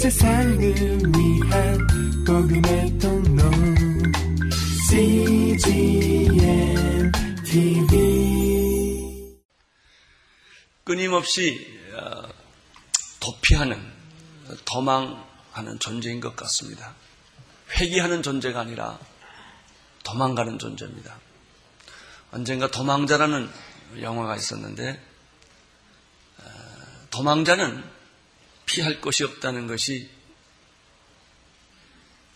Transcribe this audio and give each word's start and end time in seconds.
세상을 0.00 0.58
위한 0.58 2.24
복음의 2.26 2.98
통로 2.98 3.42
CGM 4.88 6.32
TV 7.44 9.36
끊임없이 10.84 11.78
어, 11.92 12.26
도피하는 13.20 13.78
도망하는 14.64 15.78
존재인 15.78 16.20
것 16.20 16.34
같습니다. 16.34 16.94
회귀하는 17.78 18.22
존재가 18.22 18.58
아니라 18.58 18.98
도망가는 20.02 20.58
존재입니다. 20.58 21.14
언젠가 22.30 22.70
도망자라는 22.70 23.50
영화가 24.00 24.36
있었는데 24.36 24.98
어, 26.38 26.44
도망자는 27.10 27.99
피할 28.70 29.00
것이 29.00 29.24
없다는 29.24 29.66
것이 29.66 30.08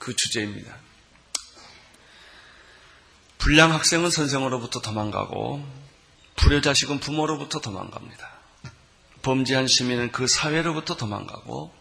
그 0.00 0.16
주제입니다. 0.16 0.76
불량 3.38 3.72
학생은 3.72 4.10
선생으로부터 4.10 4.80
도망가고 4.80 5.64
불효 6.34 6.60
자식은 6.60 6.98
부모로부터 6.98 7.60
도망갑니다. 7.60 8.32
범죄한 9.22 9.68
시민은 9.68 10.10
그 10.10 10.26
사회로부터 10.26 10.96
도망가고 10.96 11.72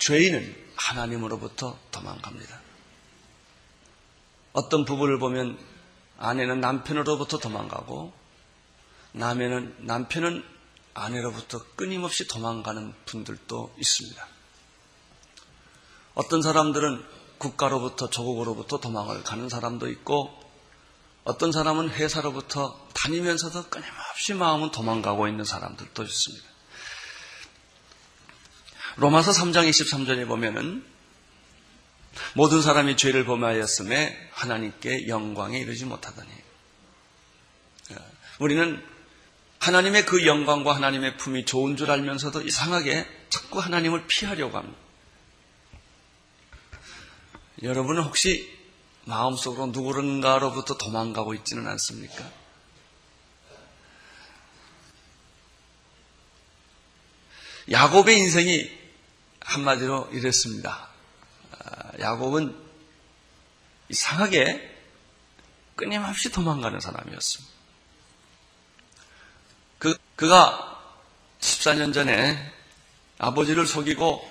죄인은 0.00 0.54
하나님으로부터 0.76 1.78
도망갑니다. 1.90 2.60
어떤 4.52 4.84
부부를 4.84 5.18
보면 5.18 5.58
아내는 6.18 6.60
남편으로부터 6.60 7.38
도망가고 7.38 8.12
남에는 9.12 9.76
남편은 9.78 10.55
아내로부터 10.96 11.62
끊임없이 11.76 12.26
도망가는 12.26 12.94
분들도 13.04 13.74
있습니다. 13.78 14.26
어떤 16.14 16.40
사람들은 16.40 17.04
국가로부터 17.38 18.08
조국으로부터 18.08 18.80
도망을 18.80 19.22
가는 19.22 19.48
사람도 19.48 19.90
있고 19.90 20.42
어떤 21.24 21.52
사람은 21.52 21.90
회사로부터 21.90 22.88
다니면서도 22.94 23.68
끊임없이 23.68 24.32
마음은 24.32 24.70
도망가고 24.70 25.28
있는 25.28 25.44
사람들도 25.44 26.02
있습니다. 26.02 26.46
로마서 28.96 29.32
3장 29.32 29.68
23절에 29.68 30.26
보면은 30.26 30.82
모든 32.34 32.62
사람이 32.62 32.96
죄를 32.96 33.26
범하였음에 33.26 34.30
하나님께 34.32 35.08
영광에 35.08 35.58
이르지 35.58 35.84
못하더니 35.84 36.30
우리는 38.38 38.95
하나님의 39.58 40.06
그 40.06 40.26
영광과 40.26 40.74
하나님의 40.74 41.16
품이 41.16 41.44
좋은 41.44 41.76
줄 41.76 41.90
알면서도 41.90 42.42
이상하게 42.42 43.06
자꾸 43.28 43.58
하나님을 43.58 44.06
피하려고 44.06 44.58
합니다. 44.58 44.78
여러분은 47.62 48.02
혹시 48.02 48.54
마음속으로 49.06 49.66
누구른가로부터 49.68 50.76
도망가고 50.76 51.34
있지는 51.34 51.66
않습니까? 51.68 52.30
야곱의 57.70 58.18
인생이 58.18 58.70
한마디로 59.40 60.10
이랬습니다. 60.12 60.88
아, 61.58 61.98
야곱은 61.98 62.54
이상하게 63.88 64.74
끊임없이 65.74 66.30
도망가는 66.30 66.78
사람이었습니다. 66.80 67.55
그, 69.86 69.96
그가 70.16 70.82
14년 71.38 71.94
전에 71.94 72.52
아버지를 73.18 73.68
속이고 73.68 74.28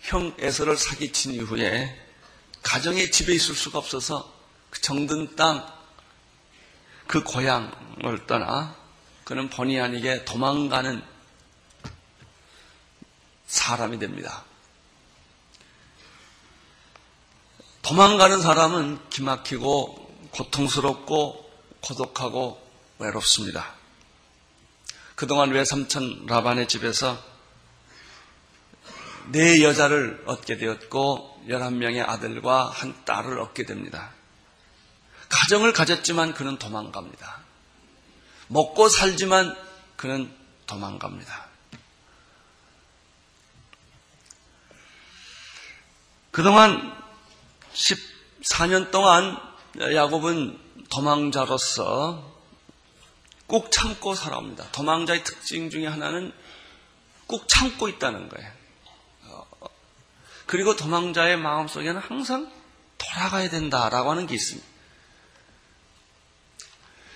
형 0.00 0.34
에서를 0.38 0.78
사기친 0.78 1.34
이후에 1.34 1.94
가정에 2.62 3.10
집에 3.10 3.34
있을 3.34 3.54
수가 3.54 3.76
없어서 3.76 4.32
그 4.70 4.80
정든 4.80 5.36
땅, 5.36 5.70
그 7.06 7.22
고향을 7.22 8.26
떠나 8.26 8.74
그는 9.24 9.50
본의 9.50 9.82
아니게 9.82 10.24
도망가는 10.24 11.04
사람이 13.46 13.98
됩니다. 13.98 14.44
도망가는 17.82 18.40
사람은 18.40 19.10
기막히고 19.10 20.30
고통스럽고 20.30 21.50
고독하고 21.82 22.66
외롭습니다. 22.98 23.83
그동안 25.14 25.50
외삼촌 25.50 26.26
라반의 26.26 26.66
집에서 26.68 27.22
네 29.28 29.62
여자를 29.62 30.22
얻게 30.26 30.56
되었고 30.56 31.44
11명의 31.48 32.06
아들과 32.06 32.68
한 32.70 33.04
딸을 33.04 33.38
얻게 33.38 33.64
됩니다. 33.64 34.10
가정을 35.28 35.72
가졌지만 35.72 36.34
그는 36.34 36.58
도망갑니다. 36.58 37.40
먹고 38.48 38.88
살지만 38.88 39.56
그는 39.96 40.30
도망갑니다. 40.66 41.46
그동안 46.30 46.92
14년 47.72 48.90
동안 48.90 49.38
야곱은 49.78 50.58
도망자로서 50.90 52.33
꼭 53.46 53.70
참고 53.70 54.14
살아옵니다. 54.14 54.70
도망자의 54.72 55.24
특징 55.24 55.70
중에 55.70 55.86
하나는 55.86 56.32
꼭 57.26 57.48
참고 57.48 57.88
있다는 57.88 58.28
거예요. 58.28 58.52
그리고 60.46 60.76
도망자의 60.76 61.36
마음속에는 61.38 62.00
항상 62.00 62.50
돌아가야 62.98 63.48
된다라고 63.48 64.10
하는 64.10 64.26
게 64.26 64.34
있습니다. 64.34 64.66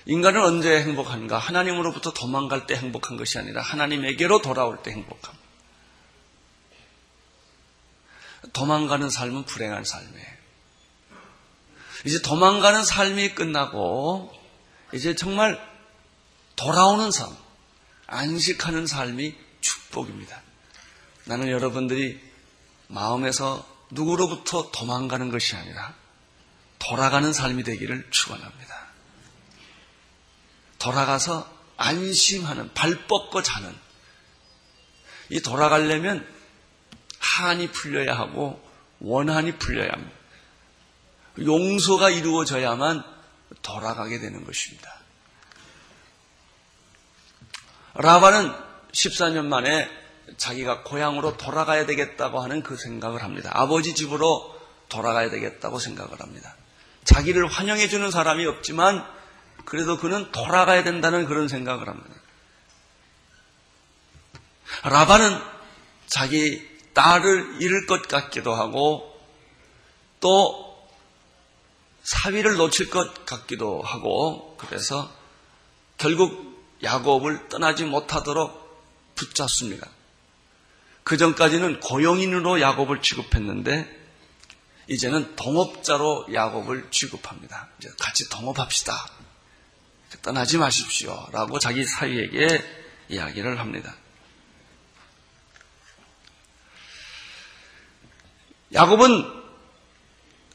인간은 0.05 0.41
언제 0.41 0.81
행복한가? 0.81 1.37
하나님으로부터 1.37 2.11
도망갈 2.13 2.65
때 2.65 2.75
행복한 2.75 3.17
것이 3.17 3.37
아니라 3.37 3.61
하나님에게로 3.61 4.41
돌아올 4.41 4.81
때 4.81 4.91
행복합니다. 4.91 5.47
도망가는 8.53 9.09
삶은 9.09 9.43
불행한 9.45 9.83
삶이에요. 9.83 10.39
이제 12.05 12.21
도망가는 12.21 12.83
삶이 12.83 13.35
끝나고 13.35 14.33
이제 14.93 15.15
정말 15.15 15.68
돌아오는 16.59 17.09
삶, 17.09 17.33
안식하는 18.07 18.85
삶이 18.85 19.33
축복입니다. 19.61 20.41
나는 21.23 21.47
여러분들이 21.47 22.19
마음에서 22.87 23.65
누구로부터 23.91 24.69
도망가는 24.71 25.29
것이 25.29 25.55
아니라 25.55 25.95
돌아가는 26.77 27.31
삶이 27.31 27.63
되기를 27.63 28.09
축원합니다. 28.11 28.87
돌아가서 30.79 31.49
안심하는 31.77 32.73
발 32.73 33.07
뻗고 33.07 33.41
자는 33.41 33.73
이 35.29 35.39
돌아가려면 35.39 36.27
한이 37.19 37.71
풀려야 37.71 38.17
하고 38.17 38.61
원한이 38.99 39.59
풀려야 39.59 39.93
합니다. 39.93 40.15
용서가 41.39 42.09
이루어져야만 42.09 43.01
돌아가게 43.61 44.19
되는 44.19 44.43
것입니다. 44.43 44.98
라반은 47.95 48.53
14년 48.91 49.45
만에 49.45 49.89
자기가 50.37 50.83
고향으로 50.83 51.37
돌아가야 51.37 51.85
되겠다고 51.85 52.41
하는 52.41 52.61
그 52.61 52.77
생각을 52.77 53.23
합니다. 53.23 53.51
아버지 53.53 53.95
집으로 53.95 54.55
돌아가야 54.89 55.29
되겠다고 55.29 55.79
생각을 55.79 56.19
합니다. 56.19 56.55
자기를 57.03 57.47
환영해주는 57.47 58.11
사람이 58.11 58.45
없지만 58.45 59.05
그래도 59.65 59.97
그는 59.97 60.31
돌아가야 60.31 60.83
된다는 60.83 61.25
그런 61.25 61.47
생각을 61.47 61.87
합니다. 61.87 62.15
라반은 64.83 65.39
자기 66.07 66.67
딸을 66.93 67.61
잃을 67.61 67.85
것 67.85 68.07
같기도 68.07 68.53
하고 68.53 69.19
또 70.19 70.89
사위를 72.03 72.55
놓칠 72.55 72.89
것 72.89 73.25
같기도 73.25 73.81
하고 73.81 74.55
그래서 74.57 75.11
결국 75.97 76.48
야곱을 76.83 77.49
떠나지 77.49 77.85
못하도록 77.85 79.15
붙잡습니다. 79.15 79.87
그 81.03 81.17
전까지는 81.17 81.79
고용인으로 81.79 82.61
야곱을 82.61 83.01
취급했는데 83.01 83.97
이제는 84.87 85.35
동업자로 85.35 86.27
야곱을 86.33 86.89
취급합니다. 86.91 87.67
이제 87.79 87.89
같이 87.99 88.29
동업합시다. 88.29 88.93
떠나지 90.21 90.57
마십시오. 90.57 91.27
라고 91.31 91.59
자기 91.59 91.83
사위에게 91.83 92.63
이야기를 93.09 93.59
합니다. 93.59 93.95
야곱은 98.73 99.39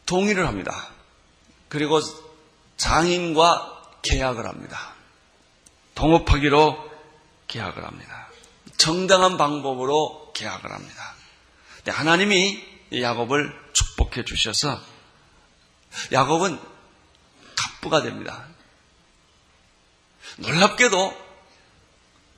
동의를 0.06 0.47
합니다. 0.47 0.88
그리고 1.69 2.00
장인과 2.76 3.93
계약을 4.03 4.47
합니다. 4.47 4.94
동업하기로 5.94 6.91
계약을 7.46 7.85
합니다. 7.85 8.29
정당한 8.76 9.37
방법으로 9.37 10.32
계약을 10.35 10.70
합니다. 10.73 11.14
하나님이 11.87 12.62
야곱을 12.93 13.52
축복해 13.73 14.25
주셔서 14.25 14.81
야곱은 16.12 16.58
갑부가 17.56 18.02
됩니다. 18.02 18.46
놀랍게도 20.38 21.25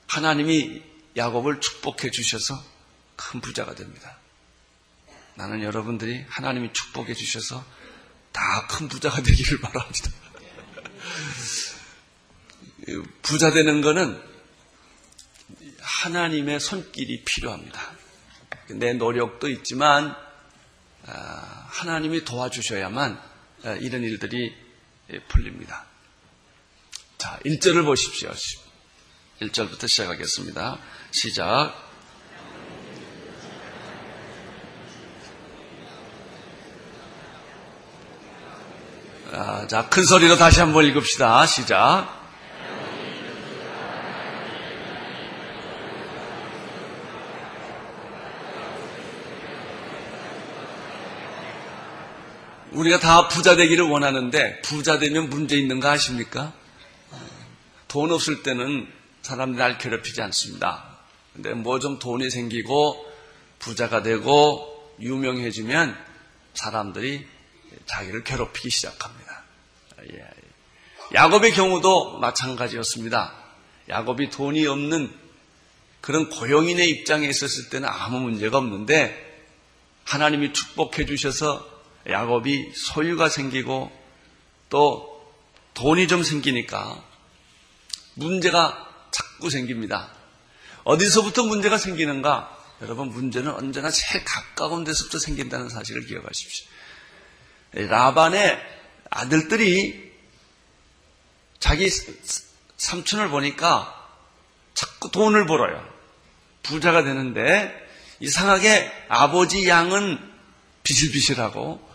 하나님이 0.09 0.83
야곱을 1.17 1.61
축복해 1.61 2.11
주셔서 2.11 2.63
큰 3.17 3.41
부자가 3.41 3.75
됩니다. 3.75 4.17
나는 5.35 5.63
여러분들이 5.63 6.25
하나님이 6.29 6.73
축복해 6.73 7.15
주셔서 7.15 7.65
다 8.33 8.67
큰 8.69 8.89
부자가 8.89 9.23
되기를 9.23 9.61
바랍니다. 9.61 10.11
부자 13.23 13.51
되는 13.51 13.81
것은 13.81 14.21
하나님의 15.81 16.61
손길이 16.61 17.23
필요합니다. 17.25 17.81
내 18.71 18.93
노력도 18.95 19.49
있지만 19.49 20.15
아, 21.07 21.67
하나님이 21.69 22.25
도와주셔야만 22.25 23.21
아, 23.65 23.71
이런 23.81 24.03
일들이 24.03 24.55
풀립니다. 25.29 25.87
자, 27.19 27.39
1절을 27.45 27.85
보십시오. 27.85 28.33
1절부터 29.41 29.89
시작하겠습니다. 29.89 30.79
시작. 31.11 31.87
아, 39.33 39.67
자, 39.67 39.89
큰 39.89 40.05
소리로 40.05 40.37
다시 40.37 40.61
한번 40.61 40.85
읽읍시다. 40.87 41.47
시작. 41.47 42.16
우리가 52.77 53.01
다 53.01 53.29
부자 53.29 53.57
되기를 53.57 53.87
원하는데 53.87 54.61
부자 54.61 54.99
되면 54.99 55.31
문제 55.31 55.57
있는 55.57 55.81
거 55.81 55.89
아십니까? 55.89 56.53
돈 57.89 58.13
없을 58.13 58.43
때는 58.43 58.87
사람들이 59.23 59.59
날 59.59 59.79
괴롭히지 59.79 60.21
않습니다. 60.21 60.85
근데 61.33 61.55
뭐 61.55 61.79
좀 61.79 61.99
돈이 61.99 62.31
생기고 62.31 63.05
부자가 63.59 64.03
되고 64.03 64.95
유명해지면 65.01 65.97
사람들이 66.55 67.27
자기를 67.87 68.25
괴롭히기 68.25 68.71
시작합니다. 68.71 69.43
예, 70.13 70.19
예. 70.19 70.31
야곱의 71.15 71.53
경우도 71.53 72.19
마찬가지였습니다. 72.19 73.33
야곱이 73.89 74.31
돈이 74.31 74.67
없는 74.67 75.13
그런 76.03 76.29
고용인의 76.29 76.89
입장에 76.91 77.27
있었을 77.27 77.71
때는 77.71 77.89
아무 77.89 78.21
문제가 78.21 78.59
없는데 78.59 79.25
하나님이 80.05 80.53
축복해 80.53 81.07
주셔서 81.07 81.76
야곱이 82.09 82.73
소유가 82.75 83.29
생기고 83.29 83.91
또 84.69 85.35
돈이 85.75 86.09
좀 86.09 86.23
생기니까 86.23 87.03
문제가 88.15 88.89
자꾸 89.11 89.51
생깁니다. 89.51 90.11
어디서부터 90.85 91.45
문제가 91.45 91.79
생기는가? 91.79 92.57
여러분 92.83 93.09
문제는 93.09 93.53
언제나 93.53 93.91
제일 93.91 94.25
가까운 94.25 94.85
데서부터 94.85 95.19
생긴다는 95.19 95.69
사실을 95.69 96.07
기억하십시오. 96.07 96.67
라반의 97.73 98.61
아들들이 99.11 100.13
자기 101.59 101.91
삼촌을 102.77 103.31
보니까 103.31 103.93
자꾸 104.75 105.11
돈을 105.11 105.47
벌어요. 105.47 105.87
부자가 106.63 107.03
되는데 107.03 107.75
이상하게 108.21 108.91
아버지 109.09 109.69
양은 109.69 110.19
비실비실하고 110.83 111.86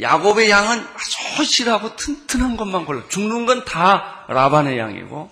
야곱의 0.00 0.48
양은 0.48 0.86
아주 0.94 1.44
실하고 1.44 1.96
튼튼한 1.96 2.56
것만 2.56 2.84
골라. 2.84 3.02
죽는 3.08 3.46
건 3.46 3.64
다 3.64 4.24
라반의 4.28 4.78
양이고 4.78 5.30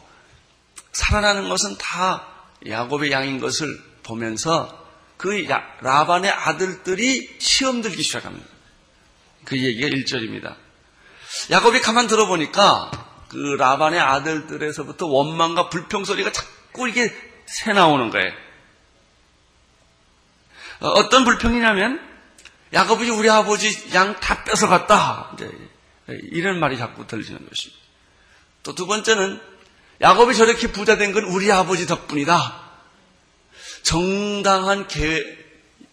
살아나는 0.93 1.49
것은 1.49 1.77
다 1.79 2.27
야곱의 2.67 3.13
양인 3.13 3.41
것을 3.41 3.69
보면서 4.03 4.77
그 5.17 5.29
라반의 5.81 6.31
아들들이 6.31 7.37
시험 7.39 7.81
들기 7.83 8.03
시작합니다. 8.03 8.47
그 9.45 9.57
얘기가 9.59 9.89
1절입니다. 9.89 10.57
야곱이 11.51 11.81
가만 11.81 12.07
들어보니까 12.07 12.91
그 13.29 13.37
라반의 13.37 14.01
아들들에서부터 14.01 15.07
원망과 15.07 15.69
불평 15.69 16.05
소리가 16.05 16.33
자꾸 16.33 16.89
이게 16.89 17.15
새 17.47 17.73
나오는 17.73 18.11
거예요. 18.11 18.33
어, 20.81 20.89
어떤 20.89 21.25
불평이냐면 21.25 22.10
야곱이 22.73 23.11
우리 23.11 23.29
아버지 23.31 23.93
양 23.95 24.19
다 24.21 24.45
뺏어갔다. 24.45 25.37
이런 26.33 26.61
말이 26.61 26.77
자꾸 26.79 27.07
들리는 27.07 27.49
것입니다. 27.49 27.81
또 28.63 28.75
두 28.75 28.87
번째는 28.87 29.41
야곱이 30.01 30.35
저렇게 30.35 30.71
부자 30.73 30.97
된 30.97 31.13
건 31.13 31.25
우리 31.25 31.51
아버지 31.51 31.87
덕분이다. 31.87 32.61
정당한 33.83 34.87
계, 34.87 35.25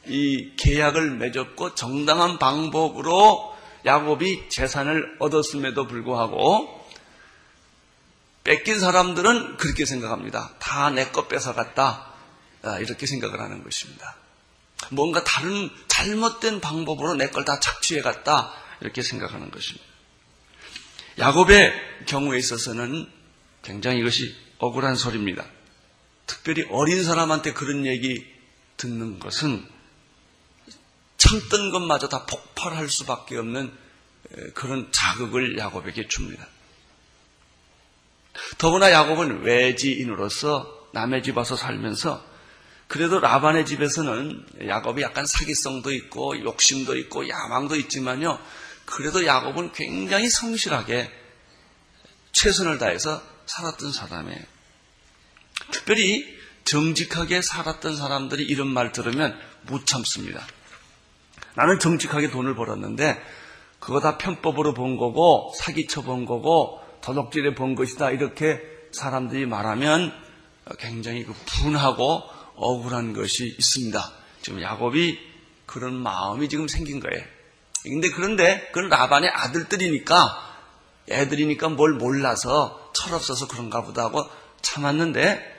이 0.05 0.51
계약을 0.57 1.11
맺었고 1.11 1.75
정당한 1.75 2.37
방법으로 2.37 3.55
야곱이 3.85 4.49
재산을 4.49 5.15
얻었음에도 5.19 5.87
불구하고 5.87 6.85
뺏긴 8.43 8.79
사람들은 8.79 9.57
그렇게 9.57 9.85
생각합니다. 9.85 10.51
다 10.59 10.89
내 10.89 11.11
것 11.11 11.27
뺏어갔다. 11.27 12.05
아, 12.63 12.79
이렇게 12.79 13.05
생각을 13.05 13.39
하는 13.39 13.63
것입니다. 13.63 14.15
뭔가 14.91 15.23
다른 15.23 15.69
잘못된 15.87 16.61
방법으로 16.61 17.15
내 17.15 17.29
걸 17.31 17.43
다 17.45 17.59
착취해 17.59 18.01
갔다. 18.01 18.53
이렇게 18.81 19.01
생각하는 19.01 19.49
것입니다. 19.51 19.85
야곱의 21.19 21.73
경우에 22.05 22.37
있어서는 22.37 23.09
굉장히 23.63 23.99
이것이 23.99 24.35
억울한 24.59 24.95
소리입니다. 24.95 25.45
특별히 26.27 26.65
어린 26.69 27.03
사람한테 27.03 27.53
그런 27.53 27.85
얘기 27.85 28.23
듣는 28.77 29.17
것은 29.19 29.67
참던 31.17 31.71
것마저 31.71 32.07
다 32.07 32.25
폭발할 32.27 32.87
수밖에 32.89 33.37
없는 33.37 33.73
그런 34.53 34.91
자극을 34.91 35.57
야곱에게 35.57 36.07
줍니다. 36.07 36.47
더구나 38.59 38.91
야곱은 38.91 39.41
외지인으로서 39.41 40.89
남의 40.93 41.23
집 41.23 41.37
와서 41.37 41.55
살면서 41.55 42.23
그래도 42.87 43.19
라반의 43.19 43.65
집에서는 43.65 44.45
야곱이 44.67 45.01
약간 45.01 45.25
사기성도 45.25 45.91
있고 45.93 46.41
욕심도 46.41 46.97
있고 46.97 47.27
야망도 47.27 47.75
있지만요. 47.75 48.39
그래도 48.85 49.25
야곱은 49.25 49.73
굉장히 49.73 50.29
성실하게 50.29 51.11
최선을 52.31 52.77
다해서 52.77 53.21
살았던 53.45 53.91
사람이에요. 53.91 54.39
특별히 55.71 56.37
정직하게 56.63 57.41
살았던 57.41 57.95
사람들이 57.97 58.43
이런 58.43 58.67
말 58.67 58.91
들으면 58.91 59.37
못 59.63 59.85
참습니다. 59.85 60.45
나는 61.55 61.79
정직하게 61.79 62.29
돈을 62.29 62.55
벌었는데 62.55 63.21
그거 63.79 63.99
다 63.99 64.17
편법으로 64.17 64.73
번 64.73 64.97
거고 64.97 65.53
사기쳐 65.57 66.01
본 66.01 66.25
거고 66.25 66.81
도둑질해 67.01 67.55
본 67.55 67.75
것이다 67.75 68.11
이렇게 68.11 68.61
사람들이 68.91 69.45
말하면 69.45 70.13
굉장히 70.79 71.23
그 71.23 71.33
분하고 71.45 72.36
억울한 72.57 73.13
것이 73.13 73.55
있습니다. 73.57 74.11
지금 74.41 74.61
야곱이 74.61 75.19
그런 75.65 75.93
마음이 75.93 76.49
지금 76.49 76.67
생긴 76.67 76.99
거예요. 76.99 77.23
근데 77.83 78.09
그런데 78.09 78.67
그건 78.73 78.89
라반의 78.89 79.29
아들들이니까 79.29 80.47
애들이니까 81.09 81.69
뭘 81.69 81.93
몰라서 81.93 82.91
철없어서 82.93 83.47
그런가 83.47 83.81
보다 83.81 84.03
하고 84.03 84.27
참았는데 84.61 85.55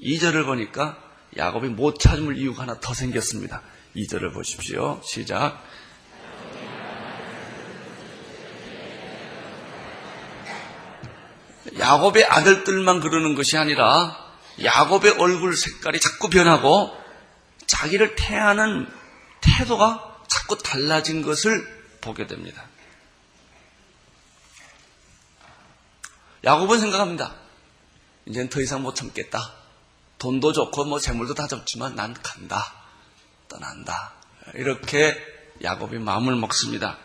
2절을 0.00 0.44
보니까 0.44 0.98
야곱이 1.36 1.68
못 1.68 1.98
찾을 1.98 2.36
이유가 2.36 2.62
하나 2.62 2.78
더 2.80 2.94
생겼습니다. 2.94 3.62
2절을 3.96 4.32
보십시오. 4.32 5.00
시작. 5.02 5.62
야곱의 11.78 12.24
아들들만 12.26 13.00
그러는 13.00 13.34
것이 13.34 13.56
아니라 13.56 14.21
야곱의 14.62 15.12
얼굴 15.18 15.56
색깔이 15.56 16.00
자꾸 16.00 16.28
변하고 16.28 16.96
자기를 17.66 18.16
태하는 18.16 18.88
태도가 19.40 20.20
자꾸 20.28 20.58
달라진 20.58 21.22
것을 21.22 21.82
보게 22.00 22.26
됩니다. 22.26 22.64
야곱은 26.44 26.80
생각합니다. 26.80 27.34
이제는 28.26 28.48
더 28.48 28.60
이상 28.60 28.82
못 28.82 28.94
참겠다. 28.94 29.52
돈도 30.18 30.52
좋고 30.52 30.84
뭐 30.84 30.98
재물도 30.98 31.34
다 31.34 31.46
좋지만 31.46 31.94
난 31.94 32.14
간다. 32.14 32.72
떠난다. 33.48 34.12
이렇게 34.54 35.16
야곱이 35.62 35.98
마음을 35.98 36.34
먹습니다. 36.36 36.98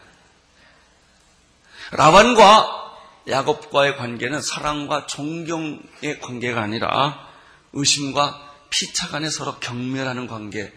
라반과 1.92 2.77
야곱과의 3.27 3.98
관계는 3.98 4.42
사랑과 4.42 5.06
존경의 5.06 6.20
관계가 6.22 6.62
아니라 6.62 7.26
의심과 7.77 8.67
피차 8.69 9.10
간에 9.10 9.29
서로 9.29 9.60
경멸하는 9.60 10.27
관계에 10.27 10.72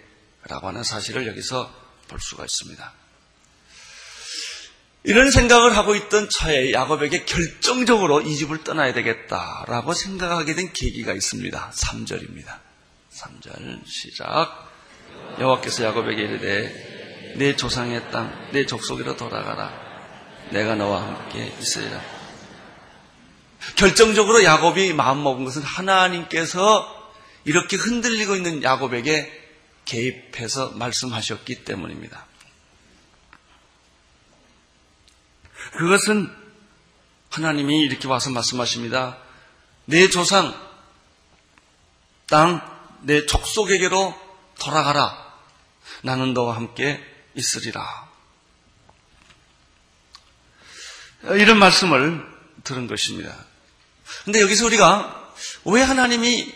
라고 0.44 0.68
하는 0.68 0.82
사실을 0.82 1.26
여기서 1.26 1.72
볼 2.08 2.20
수가 2.20 2.44
있습니다. 2.44 2.92
이런 5.02 5.30
생각을 5.30 5.76
하고 5.76 5.94
있던 5.94 6.28
차에 6.28 6.72
야곱에게 6.72 7.24
결정적으로 7.24 8.20
이 8.20 8.36
집을 8.36 8.64
떠나야 8.64 8.92
되겠다라고 8.92 9.94
생각하게 9.94 10.54
된 10.54 10.72
계기가 10.72 11.12
있습니다. 11.12 11.72
3절입니다. 11.74 12.58
3절 13.14 13.86
시작. 13.86 14.68
여호와께서 15.38 15.84
야곱에게 15.84 16.22
이르되 16.22 17.34
내 17.36 17.56
조상의 17.56 18.10
땅, 18.10 18.50
내 18.52 18.66
족속으로 18.66 19.16
돌아가라. 19.16 19.72
내가 20.50 20.74
너와 20.74 21.02
함께 21.02 21.52
있으리라. 21.60 22.19
결정적으로 23.76 24.42
야곱이 24.44 24.92
마음먹은 24.92 25.44
것은 25.44 25.62
하나님께서 25.62 26.96
이렇게 27.44 27.76
흔들리고 27.76 28.36
있는 28.36 28.62
야곱에게 28.62 29.38
개입해서 29.84 30.70
말씀하셨기 30.70 31.64
때문입니다. 31.64 32.26
그것은 35.72 36.34
하나님이 37.30 37.80
이렇게 37.80 38.08
와서 38.08 38.30
말씀하십니다. 38.30 39.18
내 39.84 40.08
조상, 40.08 40.54
땅, 42.28 42.60
내 43.02 43.26
족속에게로 43.26 44.14
돌아가라. 44.58 45.30
나는 46.02 46.34
너와 46.34 46.56
함께 46.56 47.02
있으리라. 47.34 48.08
이런 51.22 51.58
말씀을 51.58 52.26
들은 52.64 52.86
것입니다. 52.86 53.49
근데 54.24 54.40
여기서 54.40 54.66
우리가 54.66 55.34
왜 55.64 55.82
하나님이 55.82 56.54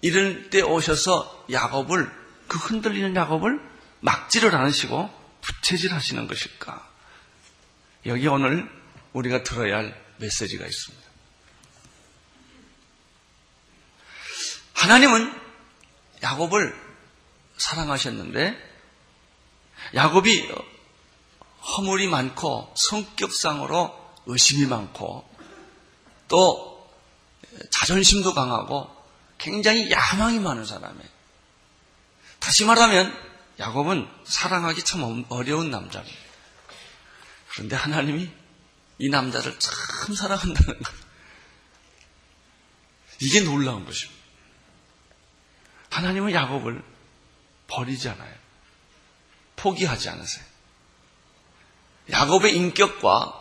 이럴 0.00 0.50
때 0.50 0.60
오셔서 0.60 1.46
야곱을, 1.50 2.10
그 2.46 2.58
흔들리는 2.58 3.16
야곱을 3.16 3.60
막지를 4.00 4.54
않으시고 4.54 5.10
부채질 5.40 5.92
하시는 5.92 6.26
것일까? 6.26 6.90
여기 8.06 8.26
오늘 8.26 8.68
우리가 9.12 9.42
들어야 9.42 9.78
할 9.78 10.04
메시지가 10.18 10.66
있습니다. 10.66 11.04
하나님은 14.74 15.40
야곱을 16.22 16.78
사랑하셨는데 17.56 18.74
야곱이 19.94 20.50
허물이 21.62 22.08
많고 22.08 22.74
성격상으로 22.76 24.14
의심이 24.26 24.66
많고 24.66 25.26
또 26.28 26.73
자존심도 27.70 28.34
강하고 28.34 28.90
굉장히 29.38 29.90
야망이 29.90 30.38
많은 30.38 30.64
사람이에요. 30.64 31.08
다시 32.38 32.64
말하면 32.64 33.14
야곱은 33.58 34.08
사랑하기 34.24 34.82
참 34.84 35.24
어려운 35.28 35.70
남자입니다. 35.70 36.18
그런데 37.48 37.76
하나님이 37.76 38.30
이 38.98 39.08
남자를 39.08 39.58
참 39.58 40.14
사랑한다는 40.14 40.82
것. 40.82 40.92
이게 43.20 43.40
놀라운 43.40 43.84
것입니다. 43.84 44.20
하나님은 45.90 46.32
야곱을 46.32 46.82
버리지 47.68 48.08
않아요. 48.08 48.34
포기하지 49.56 50.08
않으세요. 50.08 50.44
야곱의 52.10 52.56
인격과 52.56 53.40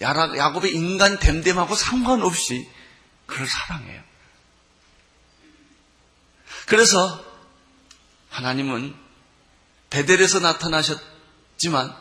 야곱의 0.00 0.74
인간 0.74 1.18
됨됨하고 1.18 1.74
상관없이 1.74 2.68
그를 3.28 3.46
사랑해요. 3.46 4.02
그래서 6.66 7.24
하나님은 8.30 8.96
베델에서 9.90 10.40
나타나셨지만 10.40 11.96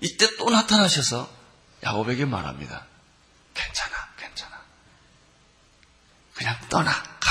이때 0.00 0.36
또 0.36 0.50
나타나셔서 0.50 1.32
야곱에게 1.82 2.24
말합니다. 2.24 2.86
괜찮아, 3.54 3.94
괜찮아. 4.18 4.60
그냥 6.34 6.60
떠나, 6.68 6.92
가. 6.92 7.30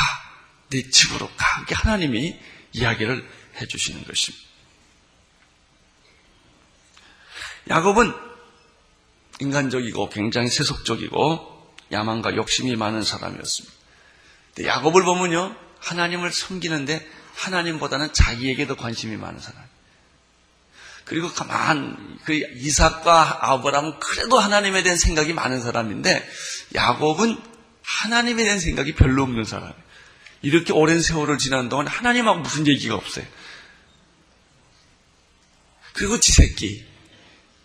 네 0.69 0.89
집으로 0.89 1.29
가. 1.35 1.57
이렇게 1.59 1.75
하나님이 1.75 2.39
이야기를 2.73 3.29
해주시는 3.61 4.05
것입니다. 4.05 4.45
야곱은 7.69 8.13
인간적이고 9.39 10.09
굉장히 10.09 10.47
세속적이고 10.49 11.50
야망과 11.91 12.35
욕심이 12.35 12.75
많은 12.75 13.03
사람이었습니다. 13.03 13.75
야곱을 14.63 15.03
보면요, 15.03 15.55
하나님을 15.79 16.31
섬기는데 16.31 17.07
하나님보다는 17.35 18.13
자기에게 18.13 18.67
도 18.67 18.75
관심이 18.75 19.17
많은 19.17 19.39
사람. 19.39 19.61
그리고 21.05 21.31
가만 21.33 22.19
그 22.23 22.33
이삭과 22.33 23.39
아브라함은 23.51 23.99
그래도 23.99 24.39
하나님에 24.39 24.83
대한 24.83 24.97
생각이 24.97 25.33
많은 25.33 25.61
사람인데 25.61 26.29
야곱은 26.75 27.41
하나님에 27.83 28.43
대한 28.43 28.59
생각이 28.59 28.95
별로 28.95 29.23
없는 29.23 29.43
사람. 29.43 29.73
이렇게 30.41 30.73
오랜 30.73 31.01
세월을 31.01 31.37
지난 31.37 31.69
동안 31.69 31.87
하나님하고 31.87 32.39
무슨 32.39 32.67
얘기가 32.67 32.95
없어요. 32.95 33.25
그리고 35.93 36.19
지 36.19 36.31
새끼, 36.31 36.85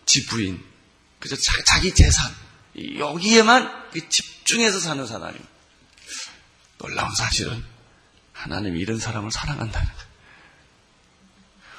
지 0.05 0.25
부인, 0.25 0.63
그저 1.19 1.35
자 1.35 1.79
기 1.79 1.93
재산 1.93 2.31
여기에만 2.77 3.89
그 3.91 4.07
집중해서 4.09 4.79
사는 4.79 5.05
사람이 5.05 5.37
놀라운 6.77 7.13
사실은 7.15 7.63
하나님이 8.33 8.79
이런 8.79 8.99
사람을 8.99 9.31
사랑한다는 9.31 9.87
거예요. 9.87 10.07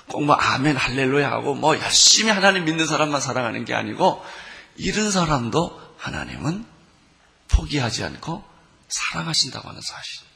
꼭뭐 0.09 0.35
아멘 0.35 0.76
할렐루야 0.76 1.31
하고 1.31 1.55
뭐 1.55 1.78
열심히 1.78 2.31
하나님 2.31 2.64
믿는 2.64 2.87
사람만 2.87 3.21
사랑하는 3.21 3.64
게 3.64 3.75
아니고 3.75 4.25
이런 4.76 5.11
사람도 5.11 5.97
하나님은 5.99 6.67
포기하지 7.49 8.05
않고 8.05 8.45
사랑하신다고 8.88 9.69
하는 9.69 9.81
사실. 9.81 10.26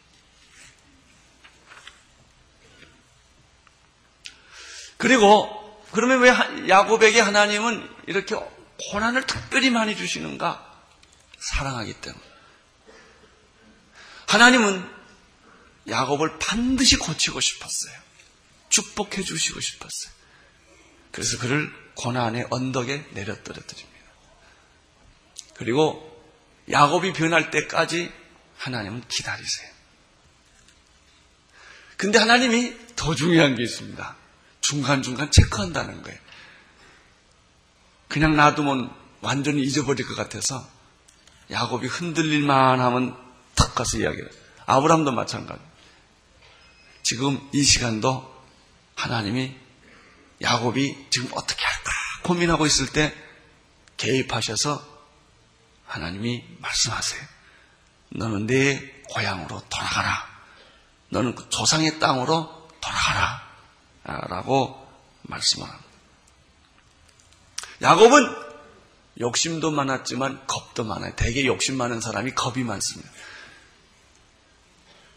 그리고 4.96 5.82
그러면 5.90 6.20
왜 6.20 6.68
야곱에게 6.68 7.20
하나님은 7.20 7.88
이렇게 8.06 8.36
고난을 8.90 9.26
특별히 9.26 9.70
많이 9.70 9.96
주시는가? 9.96 10.68
사랑하기 11.38 11.94
때문에. 11.94 12.22
하나님은 14.26 14.88
야곱을 15.88 16.38
반드시 16.38 16.96
고치고 16.96 17.40
싶었어요. 17.40 17.94
축복해 18.68 19.22
주시고 19.22 19.60
싶었어요. 19.60 20.12
그래서 21.10 21.38
그를 21.38 21.72
고난의 21.94 22.46
언덕에 22.50 23.06
내려떨어뜨립니다. 23.10 23.92
그리고 25.54 26.08
야곱이 26.70 27.12
변할 27.12 27.50
때까지 27.50 28.12
하나님은 28.56 29.06
기다리세요. 29.08 29.70
근데 31.96 32.18
하나님이 32.18 32.74
더 32.96 33.14
중요한 33.14 33.54
게 33.54 33.62
있습니다. 33.62 34.16
중간중간 34.60 35.30
체크한다는 35.30 36.02
거예요. 36.02 36.18
그냥 38.12 38.36
놔두면 38.36 38.94
완전히 39.22 39.62
잊어버릴 39.62 40.06
것 40.06 40.14
같아서 40.14 40.68
야곱이 41.50 41.86
흔들릴만 41.86 42.78
하면 42.78 43.16
탁 43.54 43.74
가서 43.74 43.96
이야기를. 43.96 44.30
아브람도 44.66 45.12
마찬가지. 45.12 45.62
지금 47.02 47.40
이 47.54 47.62
시간도 47.62 48.30
하나님이 48.96 49.56
야곱이 50.42 51.06
지금 51.08 51.30
어떻게 51.32 51.64
할까 51.64 51.90
고민하고 52.24 52.66
있을 52.66 52.92
때 52.92 53.14
개입하셔서 53.96 54.86
하나님이 55.86 56.44
말씀하세요. 56.58 57.22
너는 58.10 58.46
내 58.46 59.02
고향으로 59.08 59.62
돌아가라. 59.70 60.28
너는 61.08 61.34
그 61.34 61.48
조상의 61.48 61.98
땅으로 61.98 62.68
돌아가라. 62.78 63.42
라고 64.04 64.86
말씀을 65.22 65.66
합니다. 65.66 65.91
야곱은 67.82 68.42
욕심도 69.20 69.70
많았지만 69.70 70.46
겁도 70.46 70.84
많아요. 70.84 71.12
되게 71.16 71.44
욕심 71.46 71.76
많은 71.76 72.00
사람이 72.00 72.32
겁이 72.32 72.64
많습니다. 72.64 73.10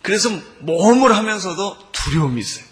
그래서 0.01 0.29
모험을 0.59 1.15
하면서도 1.15 1.91
두려움이 1.91 2.41
있어요. 2.41 2.65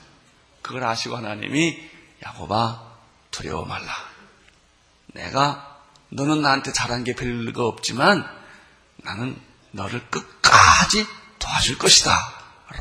그걸 0.62 0.84
아시고 0.84 1.18
하나님이 1.18 1.90
야곱아 2.26 2.94
두려워 3.32 3.66
말라. 3.66 3.92
내가 5.08 5.82
너는 6.10 6.42
나한테 6.42 6.72
잘한 6.74 7.04
게 7.04 7.16
별거 7.16 7.66
없지만 7.68 8.24
나는 8.98 9.40
너를 9.72 10.08
끝까지 10.10 11.08
도와줄 11.40 11.78
것이다. 11.78 12.12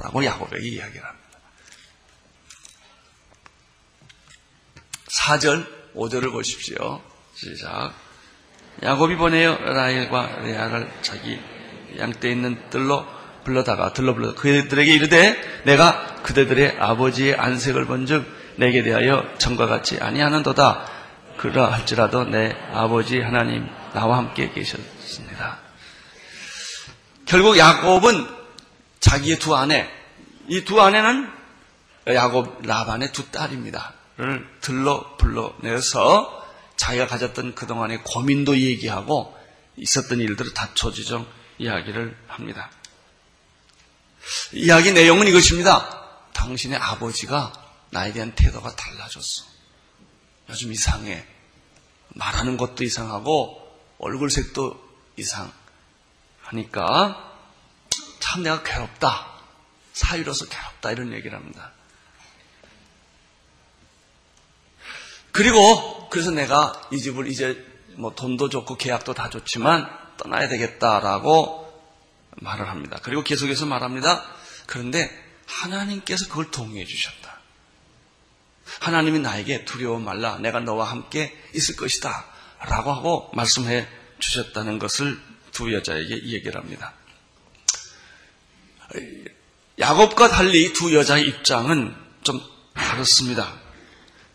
라고 0.02 0.24
야곱에게 0.24 0.68
이야기를 0.68 1.04
합니다. 1.04 1.38
4절, 5.08 5.81
5절을 5.94 6.32
보십시오. 6.32 7.00
시작. 7.34 7.92
야곱이 8.82 9.16
보내어 9.16 9.56
라헬과 9.58 10.40
레아를 10.42 10.90
자기 11.02 11.38
양떼 11.98 12.30
있는 12.30 12.58
뜰로 12.70 13.06
불러다가 13.44 13.92
들러 13.92 14.14
불러 14.14 14.34
그들에게 14.34 14.94
이르되 14.94 15.62
내가 15.64 16.14
그대들의 16.22 16.78
아버지의 16.78 17.34
안색을 17.36 17.86
본즉 17.86 18.24
내게 18.56 18.82
대하여 18.82 19.24
전과 19.38 19.66
같이 19.66 19.98
아니하는도다. 20.00 20.90
그러라 21.38 21.72
할지라도 21.72 22.24
내 22.24 22.56
아버지 22.72 23.20
하나님 23.20 23.66
나와 23.92 24.18
함께 24.18 24.50
계셨습니다. 24.52 25.58
결국 27.26 27.58
야곱은 27.58 28.26
자기의 29.00 29.38
두 29.38 29.56
아내, 29.56 29.90
이 30.48 30.64
두 30.64 30.80
아내는 30.80 31.28
야곱 32.06 32.62
라반의 32.66 33.12
두 33.12 33.30
딸입니다. 33.30 33.94
를 34.22 34.48
들러 34.60 35.16
불러내서 35.16 36.46
자기가 36.76 37.08
가졌던 37.08 37.56
그동안의 37.56 38.04
고민도 38.04 38.56
얘기하고 38.56 39.36
있었던 39.76 40.20
일들을 40.20 40.54
다 40.54 40.70
초지정 40.74 41.26
이야기를 41.58 42.16
합니다. 42.28 42.70
이야기 44.52 44.92
내용은 44.92 45.26
이것입니다. 45.26 46.30
당신의 46.34 46.78
아버지가 46.78 47.52
나에 47.90 48.12
대한 48.12 48.32
태도가 48.36 48.76
달라졌어. 48.76 49.44
요즘 50.50 50.72
이상해. 50.72 51.26
말하는 52.10 52.56
것도 52.56 52.84
이상하고 52.84 53.60
얼굴색도 53.98 54.90
이상하니까 55.16 55.52
참 58.20 58.44
내가 58.44 58.62
괴롭다. 58.62 59.32
사유로서 59.94 60.46
괴롭다 60.46 60.92
이런 60.92 61.12
얘기를 61.12 61.36
합니다. 61.36 61.72
그리고 65.32 66.08
그래서 66.10 66.30
내가 66.30 66.88
이 66.92 66.98
집을 66.98 67.26
이제 67.28 67.66
뭐 67.94 68.14
돈도 68.14 68.48
좋고 68.48 68.76
계약도 68.76 69.14
다 69.14 69.30
좋지만 69.30 69.88
떠나야 70.18 70.48
되겠다라고 70.48 71.62
말을 72.36 72.68
합니다. 72.68 72.98
그리고 73.02 73.22
계속해서 73.22 73.66
말합니다. 73.66 74.24
그런데 74.66 75.10
하나님께서 75.46 76.28
그걸 76.28 76.50
동의해 76.50 76.84
주셨다. 76.84 77.40
하나님이 78.80 79.18
나에게 79.18 79.64
두려워 79.64 79.98
말라. 79.98 80.38
내가 80.38 80.60
너와 80.60 80.90
함께 80.90 81.36
있을 81.54 81.76
것이다. 81.76 82.26
라고 82.60 82.92
하고 82.92 83.30
말씀해 83.34 83.88
주셨다는 84.18 84.78
것을 84.78 85.20
두 85.50 85.72
여자에게 85.72 86.14
얘기를 86.28 86.56
합니다. 86.56 86.94
야곱과 89.78 90.28
달리 90.28 90.72
두 90.72 90.94
여자의 90.94 91.26
입장은 91.26 91.94
좀 92.22 92.40
다릅니다. 92.74 93.61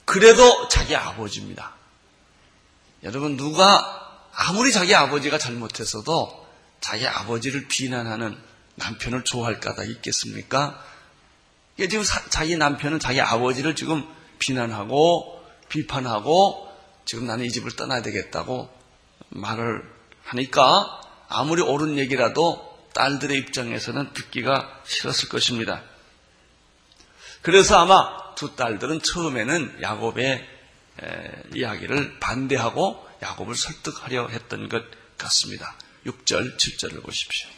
그래도 0.08 0.70
자기 0.70 0.96
아버지입니다. 0.96 1.74
여러분, 3.04 3.36
누가 3.36 4.26
아무리 4.34 4.72
자기 4.72 4.96
아버지가 4.96 5.38
잘못했어도 5.38 6.48
자기 6.80 7.06
아버지를 7.06 7.68
비난하는 7.68 8.38
남편을 8.76 9.26
좋아할 9.26 9.60
까다 9.60 9.84
있겠습니까? 9.84 10.82
지금 11.78 12.04
자기 12.30 12.56
남편은 12.56 13.00
자기 13.00 13.20
아버지를 13.20 13.76
지금 13.76 14.08
비난하고 14.40 15.44
비판하고 15.68 16.72
지금 17.04 17.28
나는 17.28 17.44
이 17.44 17.52
집을 17.52 17.76
떠나야 17.76 18.02
되겠다고 18.02 18.70
말을 19.28 19.84
하니까 20.24 21.02
아무리 21.28 21.62
옳은 21.62 21.98
얘기라도 21.98 22.80
딸들의 22.94 23.38
입장에서는 23.40 24.14
듣기가 24.14 24.82
싫었을 24.86 25.28
것입니다. 25.28 25.84
그래서 27.41 27.79
아마 27.79 28.34
두 28.36 28.56
딸들은 28.56 29.01
처음에는 29.01 29.79
야곱의 29.82 30.48
이야기를 31.53 32.20
반대하고 32.20 33.08
야곱을 33.22 33.56
설득하려 33.56 34.27
했던 34.27 34.70
것 34.70 34.84
같습니다. 35.17 35.75
6절, 36.06 36.58
7절을 36.58 37.03
보십시오. 37.03 37.50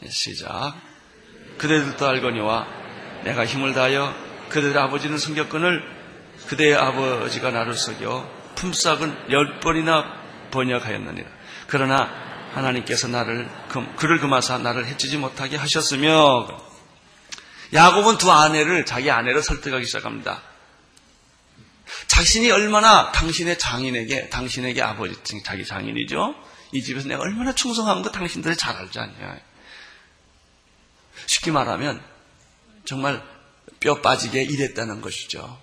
네, 0.00 0.08
시작. 0.10 0.74
그대들도 1.58 2.06
알거니와 2.06 2.66
내가 3.24 3.44
힘을 3.44 3.74
다하여 3.74 4.14
그들의 4.48 4.82
아버지는 4.82 5.18
성격권을 5.18 5.82
그대의 6.46 6.74
아버지가 6.74 7.50
나를 7.50 7.74
속여 7.74 8.40
품삯은 8.56 9.30
열 9.30 9.60
번이나 9.60 10.20
번역하였느니라. 10.50 11.28
그러나 11.66 12.10
하나님께서 12.54 13.08
나를 13.08 13.48
그를 13.96 14.18
금하사 14.18 14.58
나를 14.58 14.86
해치지 14.86 15.18
못하게 15.18 15.56
하셨으며 15.56 16.69
야곱은 17.72 18.18
두 18.18 18.30
아내를 18.30 18.84
자기 18.84 19.10
아내를 19.10 19.42
설득하기 19.42 19.84
시작합니다. 19.86 20.42
자신이 22.06 22.50
얼마나 22.50 23.12
당신의 23.12 23.58
장인에게 23.58 24.28
당신에게 24.28 24.82
아버지 24.82 25.14
자기 25.44 25.64
장인이죠. 25.64 26.34
이 26.72 26.82
집에서 26.82 27.08
내가 27.08 27.22
얼마나 27.22 27.54
충성한 27.54 28.02
거 28.02 28.10
당신들이 28.10 28.56
잘 28.56 28.76
알지 28.76 28.98
않냐. 28.98 29.38
쉽게 31.26 31.50
말하면 31.50 32.02
정말 32.84 33.22
뼈 33.78 34.00
빠지게 34.00 34.42
일했다는 34.42 35.00
것이죠. 35.00 35.60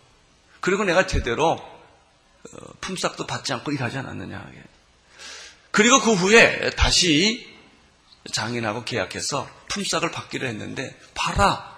그리고 0.59 0.83
내가 0.83 1.07
제대로 1.07 1.51
어, 1.51 2.57
품삯도 2.81 3.27
받지 3.27 3.53
않고 3.53 3.71
일하지 3.71 3.97
않았느냐. 3.97 4.49
그리고 5.71 6.01
그 6.01 6.13
후에 6.13 6.71
다시 6.71 7.55
장인하고 8.31 8.83
계약해서 8.83 9.49
품삯을 9.69 10.11
받기로 10.11 10.47
했는데 10.47 10.97
봐라. 11.13 11.76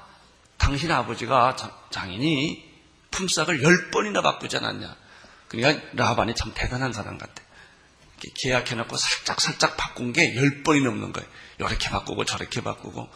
당신 0.59 0.91
아버지가 0.91 1.55
장인이 1.89 2.69
품삯을 3.09 3.63
열 3.63 3.89
번이나 3.89 4.21
바꾸지 4.21 4.57
않았냐. 4.57 4.95
그러니까 5.47 5.83
라반이 5.93 6.35
참 6.35 6.51
대단한 6.53 6.93
사람 6.93 7.17
같아. 7.17 7.41
계약해놓고 8.35 8.97
살짝 8.97 9.41
살짝 9.41 9.77
바꾼 9.77 10.13
게 10.13 10.35
열 10.35 10.61
번이 10.61 10.81
넘는 10.81 11.11
거예요. 11.13 11.27
이렇게 11.57 11.89
바꾸고 11.89 12.25
저렇게 12.25 12.61
바꾸고. 12.61 13.09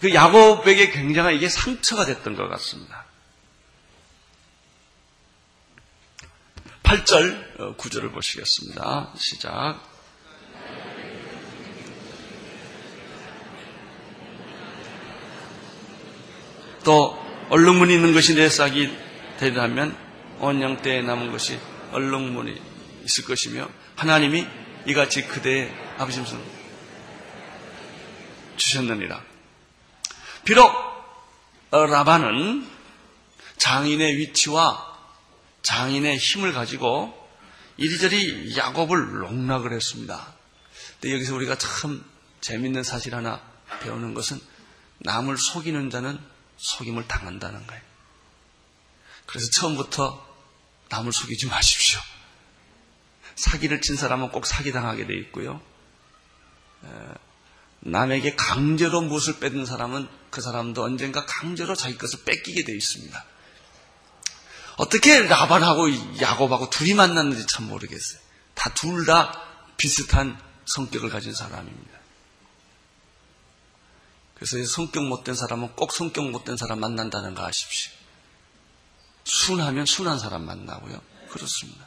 그 0.00 0.14
야곱에게 0.14 0.90
굉장한 0.90 1.34
이게 1.34 1.48
상처가 1.48 2.04
됐던 2.04 2.36
것 2.36 2.48
같습니다. 2.48 3.04
8절 6.84 7.76
9절을 7.76 8.06
어, 8.06 8.10
보시겠습니다. 8.12 9.12
시작. 9.16 9.87
또 16.88 17.22
얼룩무늬 17.50 17.96
있는 17.96 18.14
것이 18.14 18.34
내 18.34 18.48
싹이 18.48 18.90
되리라면 19.38 19.94
원양 20.38 20.80
때에 20.80 21.02
남은 21.02 21.30
것이 21.32 21.60
얼룩무늬 21.92 22.58
있을 23.04 23.24
것이며 23.24 23.68
하나님이 23.94 24.46
이같이 24.86 25.28
그대의 25.28 25.70
아버지 25.98 26.24
심 26.24 26.38
주셨느니라. 28.56 29.22
비록 30.46 30.72
라반은 31.70 32.66
장인의 33.58 34.16
위치와 34.16 34.86
장인의 35.60 36.16
힘을 36.16 36.54
가지고 36.54 37.12
이리저리 37.76 38.56
야곱을 38.56 39.18
농락을 39.18 39.74
했습니다. 39.74 40.26
근데 40.94 41.14
여기서 41.16 41.34
우리가 41.34 41.58
참 41.58 42.02
재밌는 42.40 42.82
사실 42.82 43.14
하나 43.14 43.42
배우는 43.82 44.14
것은 44.14 44.40
남을 45.00 45.36
속이는 45.36 45.90
자는 45.90 46.18
속임을 46.58 47.08
당한다는 47.08 47.66
거예요. 47.66 47.82
그래서 49.26 49.50
처음부터 49.50 50.26
남을 50.90 51.12
속이지 51.12 51.46
마십시오. 51.46 52.00
사기를 53.36 53.80
친 53.80 53.96
사람은 53.96 54.30
꼭 54.30 54.46
사기당하게 54.46 55.06
돼 55.06 55.14
있고요. 55.18 55.60
남에게 57.80 58.34
강제로 58.34 59.00
무엇을 59.00 59.38
뺏는 59.38 59.66
사람은 59.66 60.08
그 60.30 60.40
사람도 60.40 60.82
언젠가 60.82 61.24
강제로 61.26 61.74
자기 61.74 61.96
것을 61.96 62.24
뺏기게 62.24 62.64
돼 62.64 62.74
있습니다. 62.74 63.24
어떻게 64.76 65.20
라반하고 65.20 66.18
야곱하고 66.20 66.70
둘이 66.70 66.94
만났는지 66.94 67.46
참 67.46 67.66
모르겠어요. 67.68 68.20
다 68.54 68.70
둘 68.74 69.06
다 69.06 69.40
비슷한 69.76 70.40
성격을 70.66 71.10
가진 71.10 71.32
사람입니다. 71.32 71.97
그래서 74.38 74.64
성격 74.64 75.04
못된 75.04 75.34
사람은 75.34 75.74
꼭 75.74 75.92
성격 75.92 76.30
못된 76.30 76.56
사람 76.56 76.80
만난다는 76.80 77.34
거 77.34 77.44
아십시오. 77.44 77.92
순하면 79.24 79.84
순한 79.84 80.18
사람 80.18 80.46
만나고요. 80.46 81.00
그렇습니다. 81.28 81.86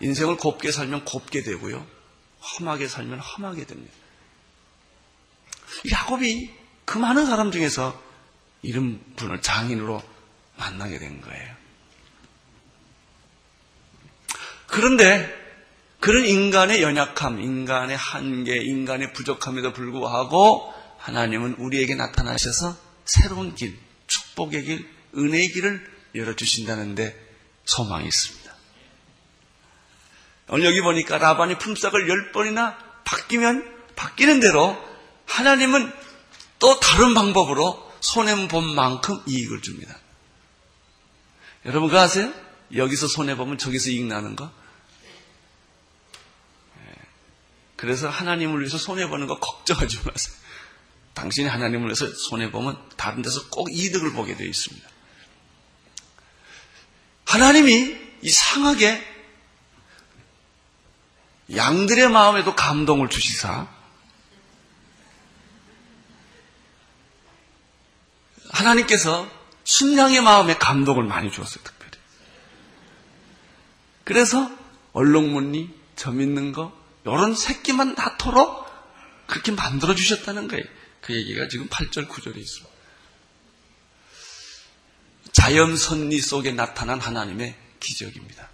인생을 0.00 0.36
곱게 0.36 0.72
살면 0.72 1.04
곱게 1.04 1.42
되고요. 1.42 1.86
험하게 2.40 2.88
살면 2.88 3.20
험하게 3.20 3.66
됩니다. 3.66 3.94
야곱이 5.90 6.50
그 6.84 6.98
많은 6.98 7.26
사람 7.26 7.52
중에서 7.52 8.00
이런 8.62 9.00
분을 9.16 9.42
장인으로 9.42 10.02
만나게 10.56 10.98
된 10.98 11.20
거예요. 11.20 11.54
그런데 14.66 15.36
그런 16.00 16.24
인간의 16.24 16.82
연약함, 16.82 17.40
인간의 17.40 17.96
한계, 17.96 18.56
인간의 18.56 19.12
부족함에도 19.12 19.72
불구하고 19.72 20.77
하나님은 20.98 21.54
우리에게 21.54 21.94
나타나셔서 21.94 22.76
새로운 23.04 23.54
길, 23.54 23.78
축복의 24.06 24.64
길, 24.64 24.88
은혜의 25.16 25.50
길을 25.52 25.98
열어주신다는데 26.14 27.28
소망이 27.64 28.06
있습니다. 28.06 28.54
오늘 30.48 30.64
여기 30.66 30.80
보니까 30.80 31.18
라반이 31.18 31.58
품삯을 31.58 32.08
열 32.08 32.32
번이나 32.32 32.78
바뀌면 33.04 33.78
바뀌는 33.96 34.40
대로 34.40 34.76
하나님은 35.26 35.92
또 36.58 36.80
다른 36.80 37.14
방법으로 37.14 37.92
손해본 38.00 38.74
만큼 38.74 39.20
이익을 39.26 39.62
줍니다. 39.62 39.96
여러분 41.64 41.88
그거 41.88 42.00
아세요? 42.00 42.32
여기서 42.74 43.08
손해보면 43.08 43.58
저기서 43.58 43.90
이익 43.90 44.04
나는 44.04 44.36
거? 44.36 44.50
예. 46.78 46.94
그래서 47.76 48.08
하나님을 48.08 48.60
위해서 48.60 48.78
손해보는 48.78 49.26
거 49.26 49.38
걱정하지 49.38 49.98
마세요. 50.04 50.36
당신이 51.18 51.48
하나님을 51.48 51.86
위해서 51.86 52.06
손해보면 52.12 52.90
다른 52.96 53.22
데서 53.22 53.48
꼭 53.48 53.68
이득을 53.72 54.12
보게 54.12 54.36
되어 54.36 54.46
있습니다. 54.46 54.88
하나님이 57.26 57.96
이상하게 58.22 59.04
양들의 61.54 62.08
마음에도 62.10 62.54
감동을 62.54 63.08
주시사 63.08 63.66
하나님께서 68.50 69.28
순양의 69.64 70.22
마음에 70.22 70.56
감동을 70.56 71.04
많이 71.04 71.30
주었어요, 71.30 71.62
특별히. 71.64 71.92
그래서 74.04 74.50
얼룩무늬, 74.92 75.74
점 75.96 76.20
있는 76.20 76.52
거, 76.52 76.72
이런 77.04 77.34
새끼만 77.34 77.94
낳도록 77.94 78.66
그렇게 79.26 79.52
만들어 79.52 79.94
주셨다는 79.94 80.48
거예요. 80.48 80.64
그 81.08 81.14
얘기가 81.14 81.48
지금 81.48 81.66
8절, 81.70 82.06
9절에 82.06 82.36
있습니다. 82.36 82.76
자연 85.32 85.74
선리 85.74 86.20
속에 86.20 86.52
나타난 86.52 87.00
하나님의 87.00 87.56
기적입니다. 87.80 88.50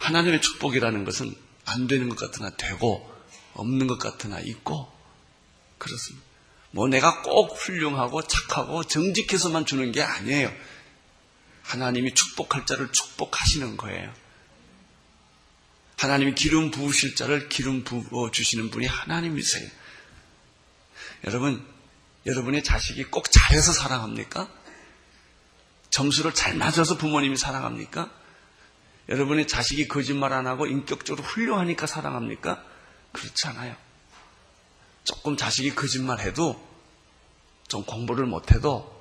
하나님의 0.00 0.42
축복이라는 0.42 1.06
것은 1.06 1.34
안 1.64 1.86
되는 1.86 2.10
것 2.10 2.18
같으나 2.18 2.50
되고 2.50 3.10
없는 3.54 3.86
것 3.86 3.98
같으나 3.98 4.38
있고 4.40 4.92
그렇습니다. 5.78 6.26
뭐 6.72 6.88
내가 6.88 7.22
꼭 7.22 7.56
훌륭하고 7.56 8.26
착하고 8.26 8.84
정직해서만 8.84 9.64
주는 9.64 9.90
게 9.92 10.02
아니에요. 10.02 10.54
하나님이 11.62 12.12
축복할 12.12 12.66
자를 12.66 12.92
축복하시는 12.92 13.78
거예요. 13.78 14.12
하나님이 15.96 16.34
기름 16.34 16.70
부으실 16.70 17.14
자를 17.14 17.48
기름 17.48 17.82
부어 17.82 18.30
주시는 18.30 18.68
분이 18.68 18.84
하나님이세요. 18.84 19.70
여러분, 21.26 21.64
여러분의 22.26 22.62
자식이 22.62 23.04
꼭 23.04 23.30
잘해서 23.30 23.72
사랑합니까? 23.72 24.48
점수를 25.90 26.34
잘 26.34 26.54
맞아서 26.54 26.96
부모님이 26.96 27.36
사랑합니까? 27.36 28.10
여러분의 29.08 29.48
자식이 29.48 29.88
거짓말 29.88 30.32
안 30.32 30.46
하고 30.46 30.66
인격적으로 30.66 31.26
훌륭하니까 31.26 31.86
사랑합니까? 31.86 32.62
그렇지 33.12 33.46
않아요. 33.48 33.74
조금 35.04 35.36
자식이 35.36 35.74
거짓말 35.74 36.20
해도 36.20 36.62
좀 37.66 37.84
공부를 37.84 38.26
못해도 38.26 38.98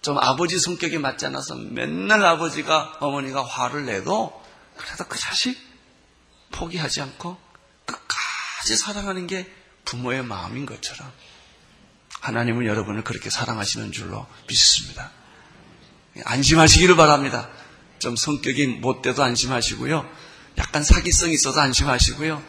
좀 0.00 0.16
아버지 0.18 0.58
성격에 0.60 0.98
맞지 0.98 1.26
않아서 1.26 1.56
맨날 1.56 2.24
아버지가 2.24 2.98
어머니가 3.00 3.44
화를 3.44 3.86
내도 3.86 4.44
그래도 4.76 5.04
그 5.08 5.18
자식 5.18 5.58
포기하지 6.52 7.00
않고 7.02 7.36
끝까지 7.84 8.76
사랑하는 8.76 9.26
게 9.26 9.52
부모의 9.88 10.22
마음인 10.22 10.66
것처럼 10.66 11.10
하나님은 12.20 12.66
여러분을 12.66 13.04
그렇게 13.04 13.30
사랑하시는 13.30 13.90
줄로 13.92 14.26
믿습니다. 14.46 15.10
안심하시기를 16.24 16.96
바랍니다. 16.96 17.48
좀 17.98 18.16
성격이 18.16 18.66
못돼도 18.66 19.22
안심하시고요. 19.22 20.08
약간 20.58 20.84
사기성 20.84 21.30
있어도 21.30 21.60
안심하시고요. 21.60 22.42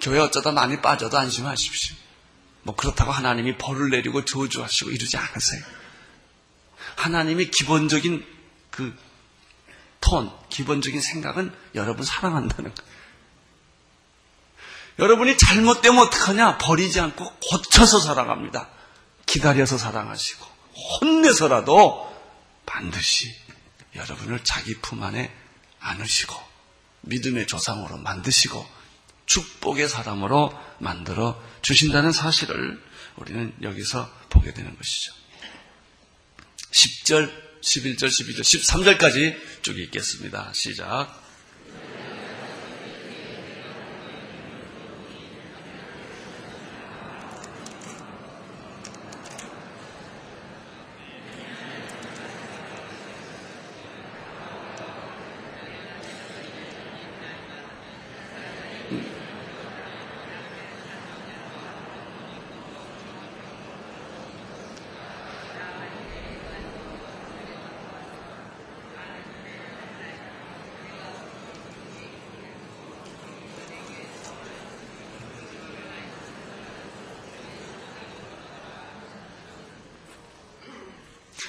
교회 0.00 0.18
어쩌다 0.18 0.52
많이 0.52 0.80
빠져도 0.82 1.16
안심하십시오. 1.16 1.96
뭐 2.64 2.74
그렇다고 2.74 3.12
하나님이 3.12 3.56
벌을 3.56 3.90
내리고 3.90 4.24
저주하시고 4.24 4.90
이러지 4.90 5.16
않으세요. 5.16 5.62
하나님의 6.96 7.50
기본적인 7.50 8.26
그 8.70 8.94
톤, 10.00 10.30
기본적인 10.50 11.00
생각은 11.00 11.54
여러분 11.74 12.04
사랑한다는 12.04 12.74
거예요. 12.74 12.95
여러분이 14.98 15.36
잘못되면 15.36 15.98
어떡하냐? 16.06 16.58
버리지 16.58 17.00
않고 17.00 17.38
고쳐서 17.50 18.00
사랑합니다. 18.00 18.68
기다려서 19.26 19.76
사랑하시고 19.76 20.46
혼내서라도 21.00 22.14
반드시 22.64 23.34
여러분을 23.94 24.40
자기 24.44 24.74
품 24.78 25.02
안에 25.02 25.34
안으시고 25.80 26.34
믿음의 27.02 27.46
조상으로 27.46 27.98
만드시고 27.98 28.66
축복의 29.26 29.88
사람으로 29.88 30.56
만들어 30.78 31.40
주신다는 31.62 32.12
사실을 32.12 32.82
우리는 33.16 33.54
여기서 33.62 34.10
보게 34.28 34.52
되는 34.52 34.76
것이죠. 34.76 35.12
10절, 36.70 37.32
11절, 37.62 38.06
12절, 38.08 38.40
13절까지 38.40 39.62
쭉 39.62 39.78
읽겠습니다. 39.78 40.52
시작. 40.54 41.25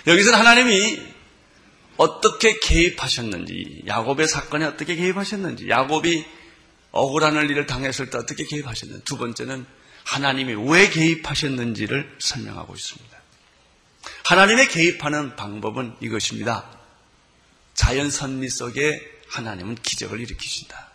여기서는 0.08 0.40
하나님이 0.40 1.06
어떻게 1.98 2.60
개입하셨는지, 2.60 3.84
야곱의 3.88 4.28
사건에 4.28 4.66
어떻게 4.66 4.96
개입하셨는지, 4.96 5.68
야곱이 5.70 6.26
억울한 6.92 7.36
일을 7.50 7.66
당했을 7.66 8.10
때 8.10 8.18
어떻게 8.18 8.46
개입하셨는지, 8.46 9.04
두 9.04 9.18
번째는 9.18 9.66
하나님이 10.06 10.72
왜 10.72 10.90
개입하셨는지를 10.90 12.18
설명하고 12.20 12.74
있습니다. 12.74 13.18
하나님의 14.24 14.70
개입하는 14.70 15.36
방법은 15.36 15.96
이것입니다. 16.00 16.66
자연 17.74 18.10
선리 18.10 18.50
속에 18.50 19.02
하나님은 19.28 19.76
기적을 19.76 20.22
일으키신다. 20.22 20.88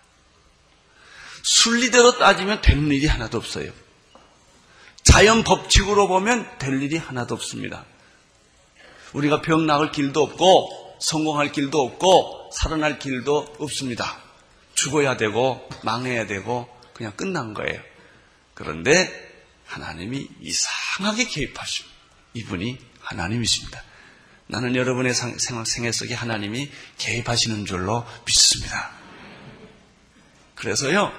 순리대로 1.42 2.18
따지면 2.18 2.62
되는 2.62 2.90
일이 2.90 3.06
하나도 3.06 3.36
없어요. 3.36 3.72
자연 5.02 5.44
법칙으로 5.44 6.08
보면 6.08 6.58
될 6.58 6.80
일이 6.82 6.96
하나도 6.96 7.34
없습니다. 7.34 7.84
우리가 9.12 9.42
병 9.42 9.66
나을 9.66 9.92
길도 9.92 10.22
없고 10.22 10.96
성공할 11.00 11.52
길도 11.52 11.80
없고 11.80 12.50
살아날 12.54 12.98
길도 12.98 13.56
없습니다. 13.58 14.18
죽어야 14.74 15.16
되고 15.16 15.68
망해야 15.82 16.26
되고 16.26 16.68
그냥 16.94 17.12
끝난 17.16 17.54
거예요. 17.54 17.80
그런데 18.54 19.10
하나님이 19.66 20.28
이상하게 20.40 21.26
개입하시고 21.26 21.88
이분이 22.34 22.78
하나님이십니다. 23.00 23.82
나는 24.46 24.76
여러분의 24.76 25.14
생활 25.14 25.66
생애 25.66 25.92
속에 25.92 26.14
하나님이 26.14 26.70
개입하시는 26.98 27.64
줄로 27.64 28.06
믿습니다. 28.26 28.90
그래서요 30.54 31.12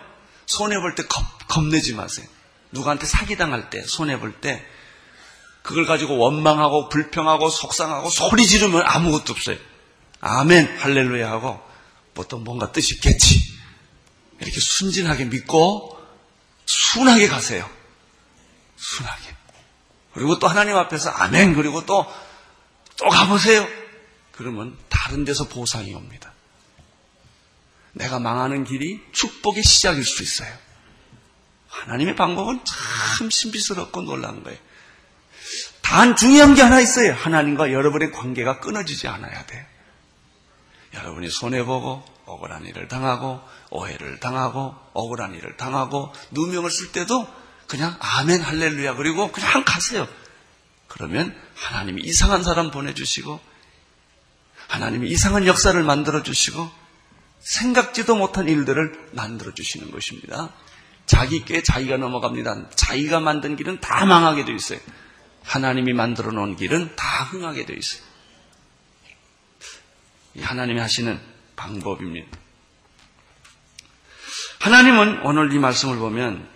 손해 0.45 0.79
볼 0.79 0.95
때 0.95 1.03
겁내지 1.47 1.93
마세요. 1.93 2.27
누구한테 2.71 3.06
사기당할 3.06 3.69
때 3.69 3.82
손해 3.84 4.19
볼때 4.19 4.63
그걸 5.63 5.86
가지고 5.86 6.17
원망하고 6.17 6.89
불평하고 6.89 7.49
속상하고 7.49 8.10
소리 8.10 8.45
지르면 8.45 8.84
아무것도 8.86 9.34
없어요. 9.34 9.58
아멘, 10.19 10.78
할렐루야 10.78 11.30
하고 11.30 11.60
보통 12.13 12.43
뭔가 12.43 12.71
뜻이 12.71 12.95
있겠지. 12.95 13.41
이렇게 14.39 14.60
순진하게 14.60 15.26
믿고 15.26 15.97
순하게 16.65 17.28
가세요. 17.28 17.67
순하게. 18.78 19.36
그리고 20.13 20.38
또 20.38 20.47
하나님 20.47 20.76
앞에서 20.76 21.10
아멘 21.10 21.56
그리고 21.56 21.86
또 21.86 22.06
또 22.97 23.10
가보세요. 23.10 23.67
그러면 24.32 24.78
다른 24.89 25.26
데서 25.26 25.47
보상이 25.47 25.93
옵니다. 25.93 26.32
내가 27.93 28.19
망하는 28.19 28.63
길이 28.63 28.99
축복의 29.12 29.63
시작일 29.63 30.04
수 30.04 30.23
있어요. 30.23 30.52
하나님의 31.67 32.15
방법은 32.15 32.62
참 32.63 33.30
신비스럽고 33.30 34.02
놀라운 34.02 34.43
거예요. 34.43 34.58
단 35.93 36.15
중요한 36.15 36.56
게 36.56 36.63
하나 36.63 36.79
있어요. 36.79 37.13
하나님과 37.13 37.71
여러분의 37.71 38.12
관계가 38.12 38.60
끊어지지 38.62 39.08
않아야 39.08 39.45
돼. 39.45 39.67
여러분이 40.95 41.29
손해보고 41.29 42.03
억울한 42.25 42.65
일을 42.65 42.88
당하고 42.88 43.39
오해를 43.69 44.19
당하고 44.19 44.73
억울한 44.93 45.36
일을 45.36 45.56
당하고 45.56 46.12
누명을 46.32 46.71
쓸 46.71 46.91
때도 46.91 47.27
그냥 47.67 47.95
아멘 47.99 48.41
할렐루야 48.41 48.95
그리고 48.95 49.32
그냥 49.32 49.63
가세요. 49.63 50.08
그러면 50.88 51.39
하나님이 51.53 52.01
이상한 52.01 52.43
사람 52.43 52.71
보내주시고 52.71 53.39
하나님이 54.69 55.12
이상한 55.12 55.45
역사를 55.45 55.79
만들어주시고 55.84 56.71
생각지도 57.39 58.15
못한 58.15 58.49
일들을 58.49 59.10
만들어주시는 59.12 59.91
것입니다. 59.91 60.49
자기 61.06 61.45
께 61.45 61.62
자기가 61.62 61.97
넘어갑니다. 61.97 62.71
자기가 62.71 63.19
만든 63.19 63.56
길은 63.56 63.79
다 63.79 64.06
망하게 64.06 64.43
되어 64.43 64.56
있어요. 64.56 64.79
하나님이 65.43 65.93
만들어 65.93 66.32
놓은 66.32 66.56
길은 66.56 66.95
다 66.95 67.25
흥하게 67.25 67.65
되어 67.65 67.75
있어요. 67.75 68.03
하나님이 70.41 70.79
하시는 70.79 71.19
방법입니다. 71.56 72.38
하나님은 74.60 75.21
오늘 75.23 75.53
이 75.53 75.60
말씀을 75.60 75.97
보면 75.97 76.49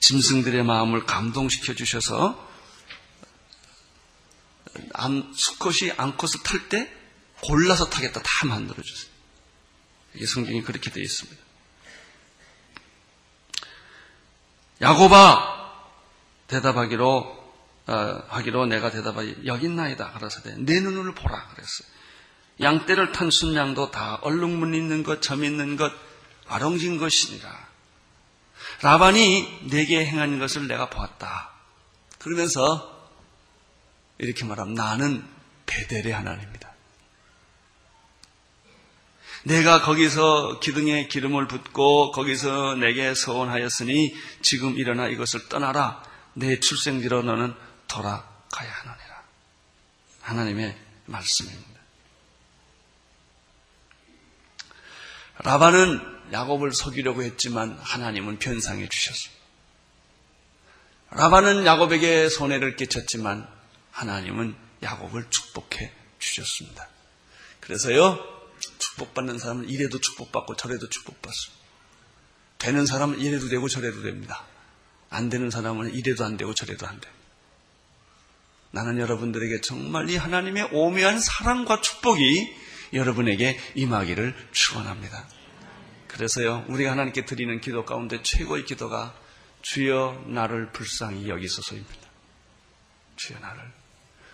짐승들의 0.00 0.64
마음을 0.64 1.04
감동시켜 1.04 1.74
주셔서 1.74 2.44
수컷이 5.34 5.92
암컷을 5.96 6.42
탈 6.42 6.68
때 6.68 6.92
골라서 7.42 7.88
타겠다 7.90 8.22
다 8.22 8.46
만들어 8.46 8.82
주세요. 8.82 9.10
이게 10.14 10.26
성경이 10.26 10.62
그렇게 10.62 10.90
되어 10.90 11.02
있습니다. 11.02 11.42
야고바 14.80 15.56
대답하기로 16.48 17.08
어, 17.08 17.45
하기로 17.86 18.66
내가 18.66 18.90
대답하기 18.90 19.42
여기 19.46 19.66
있나이다 19.66 20.12
그래서 20.18 20.40
내 20.58 20.80
눈을 20.80 21.14
보라 21.14 21.48
그랬어. 21.48 21.84
양떼를 22.60 23.12
탄 23.12 23.30
순양도 23.30 23.90
다 23.90 24.18
얼룩문 24.22 24.74
있는 24.74 25.02
것, 25.02 25.20
점 25.20 25.44
있는 25.44 25.76
것, 25.76 25.92
아롱진 26.48 26.98
것이니라. 26.98 27.66
라반이 28.82 29.68
내게 29.70 30.04
행한 30.04 30.38
것을 30.38 30.66
내가 30.66 30.88
보았다. 30.88 31.50
그러면서 32.18 33.10
이렇게 34.18 34.44
말하면 34.44 34.74
나는 34.74 35.24
베델의 35.66 36.12
하나님이다. 36.12 36.72
내가 39.44 39.82
거기서 39.82 40.58
기둥에 40.58 41.06
기름을 41.06 41.46
붓고 41.46 42.10
거기서 42.10 42.74
내게 42.76 43.14
서원하였으니 43.14 44.14
지금 44.42 44.76
일어나 44.76 45.06
이것을 45.06 45.48
떠나라. 45.48 46.02
내 46.32 46.58
출생지로 46.58 47.22
너는 47.22 47.54
돌아가야 47.88 48.72
하느니라. 48.72 49.22
하나님의 50.22 50.76
말씀입니다. 51.06 51.80
라반은 55.38 56.32
야곱을 56.32 56.72
속이려고 56.72 57.22
했지만 57.22 57.78
하나님은 57.78 58.38
변상해 58.38 58.88
주셨습니다. 58.88 59.36
라반은 61.10 61.66
야곱에게 61.66 62.28
손해를 62.28 62.76
끼쳤지만 62.76 63.48
하나님은 63.92 64.56
야곱을 64.82 65.30
축복해 65.30 65.92
주셨습니다. 66.18 66.88
그래서요, 67.60 68.18
축복받는 68.78 69.38
사람은 69.38 69.68
이래도 69.68 70.00
축복받고 70.00 70.56
저래도 70.56 70.88
축복받습니다. 70.88 71.64
되는 72.58 72.86
사람은 72.86 73.20
이래도 73.20 73.48
되고 73.48 73.68
저래도 73.68 74.02
됩니다. 74.02 74.44
안 75.10 75.28
되는 75.28 75.50
사람은 75.50 75.94
이래도 75.94 76.24
안 76.24 76.36
되고 76.36 76.54
저래도 76.54 76.86
안 76.86 77.00
됩니다. 77.00 77.25
나는 78.76 78.98
여러분들에게 78.98 79.62
정말 79.62 80.10
이 80.10 80.16
하나님의 80.18 80.68
오묘한 80.70 81.18
사랑과 81.18 81.80
축복이 81.80 82.54
여러분에게 82.92 83.58
임하기를 83.74 84.34
축원합니다. 84.52 85.26
그래서요, 86.08 86.62
우리가 86.68 86.90
하나님께 86.90 87.24
드리는 87.24 87.58
기도 87.62 87.86
가운데 87.86 88.22
최고의 88.22 88.66
기도가 88.66 89.14
주여 89.62 90.24
나를 90.26 90.72
불쌍히 90.72 91.26
여기소서입니다. 91.26 92.06
주여 93.16 93.38
나를. 93.38 93.62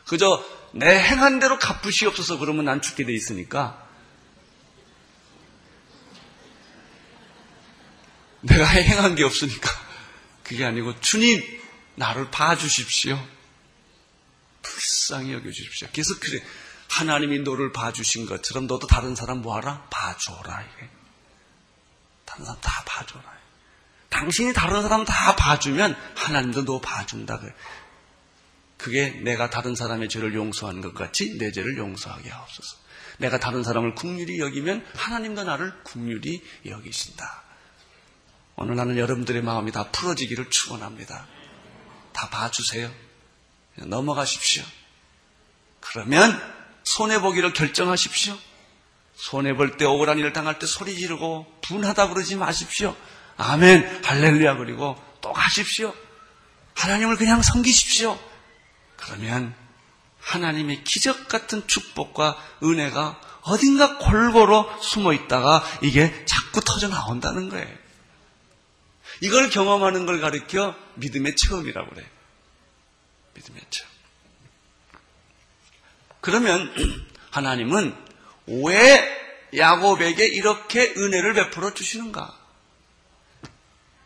그저 0.08 0.44
내 0.72 0.88
행한 0.88 1.38
대로 1.38 1.60
갚으시옵소서 1.60 2.38
그러면 2.38 2.64
난 2.64 2.82
죽게 2.82 3.04
돼 3.04 3.12
있으니까 3.12 3.80
내가 8.40 8.64
행한 8.64 9.14
게 9.14 9.22
없으니까 9.22 9.70
그게 10.42 10.64
아니고 10.64 11.00
주님 11.00 11.40
나를 11.94 12.32
봐주십시오. 12.32 13.24
불쌍히 14.62 15.32
여겨주십시오. 15.32 15.88
계속 15.92 16.20
그래. 16.20 16.42
하나님이 16.88 17.40
너를 17.40 17.72
봐주신 17.72 18.26
것처럼 18.26 18.66
너도 18.66 18.86
다른 18.86 19.14
사람 19.14 19.42
뭐하라? 19.42 19.86
봐줘라. 19.90 20.62
이게. 20.62 20.90
다른 22.24 22.44
사람 22.44 22.60
다 22.60 22.82
봐줘라. 22.86 23.24
당신이 24.10 24.52
다른 24.52 24.82
사람 24.82 25.04
다 25.04 25.34
봐주면 25.36 25.96
하나님도 26.16 26.64
너 26.64 26.80
봐준다. 26.80 27.40
그게 28.76 29.10
내가 29.10 29.48
다른 29.48 29.74
사람의 29.74 30.08
죄를 30.08 30.34
용서하는 30.34 30.80
것 30.82 30.94
같이 30.94 31.38
내 31.38 31.50
죄를 31.50 31.78
용서하게 31.78 32.28
하옵소서. 32.28 32.76
내가 33.18 33.38
다른 33.38 33.62
사람을 33.62 33.94
국률이 33.94 34.38
여기면 34.38 34.84
하나님도 34.94 35.44
나를 35.44 35.72
국률이 35.84 36.44
여기신다. 36.66 37.42
오늘 38.56 38.76
나는 38.76 38.98
여러분들의 38.98 39.42
마음이 39.42 39.72
다 39.72 39.90
풀어지기를 39.90 40.50
축원합니다. 40.50 41.26
다 42.12 42.28
봐주세요. 42.28 42.90
넘어가십시오. 43.76 44.64
그러면 45.80 46.40
손해보기를 46.84 47.52
결정하십시오. 47.52 48.36
손해볼 49.14 49.76
때 49.76 49.84
억울한 49.84 50.18
일을 50.18 50.32
당할 50.32 50.58
때 50.58 50.66
소리 50.66 50.96
지르고 50.96 51.46
분하다 51.62 52.08
그러지 52.08 52.36
마십시오. 52.36 52.96
아멘, 53.36 54.04
할렐루야 54.04 54.56
그리고 54.56 54.96
또 55.20 55.32
가십시오. 55.32 55.94
하나님을 56.74 57.16
그냥 57.16 57.42
섬기십시오. 57.42 58.18
그러면 58.96 59.54
하나님의 60.20 60.84
기적 60.84 61.28
같은 61.28 61.66
축복과 61.66 62.36
은혜가 62.62 63.20
어딘가 63.42 63.98
골고루 63.98 64.68
숨어 64.80 65.12
있다가 65.12 65.64
이게 65.82 66.24
자꾸 66.26 66.60
터져 66.60 66.88
나온다는 66.88 67.48
거예요. 67.48 67.82
이걸 69.20 69.50
경험하는 69.50 70.06
걸 70.06 70.20
가리켜 70.20 70.74
믿음의 70.94 71.36
체험이라고 71.36 71.90
그래요. 71.90 72.06
체험. 73.70 73.90
그러면 76.20 76.72
하나님은 77.30 77.94
왜 78.46 79.22
야곱에게 79.56 80.26
이렇게 80.26 80.94
은혜를 80.96 81.34
베풀어 81.34 81.74
주시는가? 81.74 82.38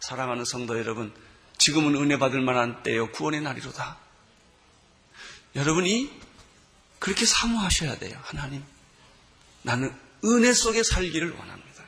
사랑하는 0.01 0.45
성도 0.45 0.79
여러분, 0.79 1.12
지금은 1.59 1.97
은혜 1.97 2.19
받을 2.19 2.41
만한 2.41 2.83
때요, 2.83 3.11
구원의 3.12 3.41
날이로다. 3.41 3.97
여러분이 5.57 6.11
그렇게 6.99 7.25
사모하셔야 7.25 7.99
돼요, 7.99 8.19
하나님. 8.23 8.62
나는 9.62 9.95
은혜 10.25 10.53
속에 10.53 10.83
살기를 10.83 11.31
원합니다. 11.31 11.85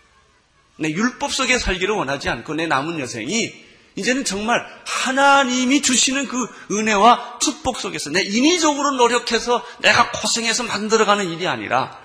내 0.79 0.91
율법 0.91 1.33
속에 1.33 1.59
살기를 1.59 1.95
원하지 1.95 2.29
않고 2.29 2.55
내 2.55 2.67
남은 2.67 2.99
여생이 3.01 3.68
이제는 3.99 4.25
정말 4.25 4.65
하나님이 4.87 5.83
주시는 5.83 6.29
그 6.29 6.49
은혜와 6.71 7.39
축복 7.41 7.81
속에서 7.81 8.11
내 8.11 8.23
인위적으로 8.23 8.93
노력해서 8.93 9.65
내가 9.81 10.11
고생해서 10.13 10.63
만들어가는 10.65 11.31
일이 11.31 11.47
아니라 11.47 11.99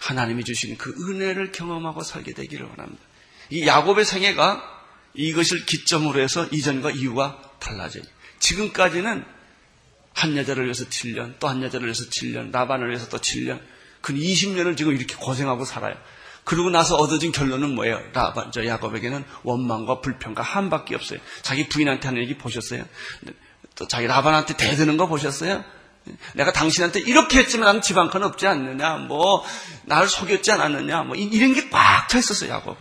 하나님이 0.00 0.44
주신 0.44 0.76
그 0.76 0.94
은혜를 0.98 1.52
경험하고 1.52 2.02
살게 2.02 2.32
되기를 2.32 2.66
원합니다. 2.66 3.02
이 3.50 3.66
야곱의 3.66 4.04
생애가 4.04 4.62
이것을 5.14 5.66
기점으로 5.66 6.20
해서 6.20 6.46
이전과 6.50 6.92
이후가 6.92 7.42
달라져요. 7.58 8.02
지금까지는 8.38 9.24
한 10.14 10.36
여자를 10.36 10.64
위해서 10.64 10.84
7년, 10.84 11.38
또 11.38 11.48
한 11.48 11.62
여자를 11.62 11.86
위해서 11.86 12.04
7년, 12.04 12.50
나반을 12.50 12.88
위해서 12.88 13.08
또 13.08 13.18
7년, 13.18 13.60
그 14.00 14.12
20년을 14.12 14.76
지금 14.76 14.96
이렇게 14.96 15.14
고생하고 15.16 15.64
살아요. 15.64 15.96
그러고 16.50 16.68
나서 16.68 16.96
얻어진 16.96 17.30
결론은 17.30 17.76
뭐예요? 17.76 18.02
라반, 18.12 18.50
저 18.50 18.66
야곱에게는 18.66 19.24
원망과 19.44 20.00
불평과 20.00 20.42
한밖에 20.42 20.96
없어요. 20.96 21.20
자기 21.42 21.68
부인한테 21.68 22.08
하는 22.08 22.20
얘기 22.20 22.36
보셨어요? 22.36 22.84
또 23.76 23.86
자기 23.86 24.08
라반한테 24.08 24.56
대드는 24.56 24.96
거 24.96 25.06
보셨어요? 25.06 25.62
내가 26.34 26.52
당신한테 26.52 26.98
이렇게 27.02 27.38
했지만 27.38 27.66
나는 27.66 27.82
집안 27.82 28.10
건 28.10 28.24
없지 28.24 28.48
않느냐, 28.48 28.96
뭐, 28.96 29.44
나를 29.84 30.08
속였지 30.08 30.50
않았느냐, 30.50 31.04
뭐, 31.04 31.14
이런 31.14 31.54
게 31.54 31.70
꽉 31.70 32.08
차 32.08 32.18
있었어요, 32.18 32.50
야곱. 32.50 32.76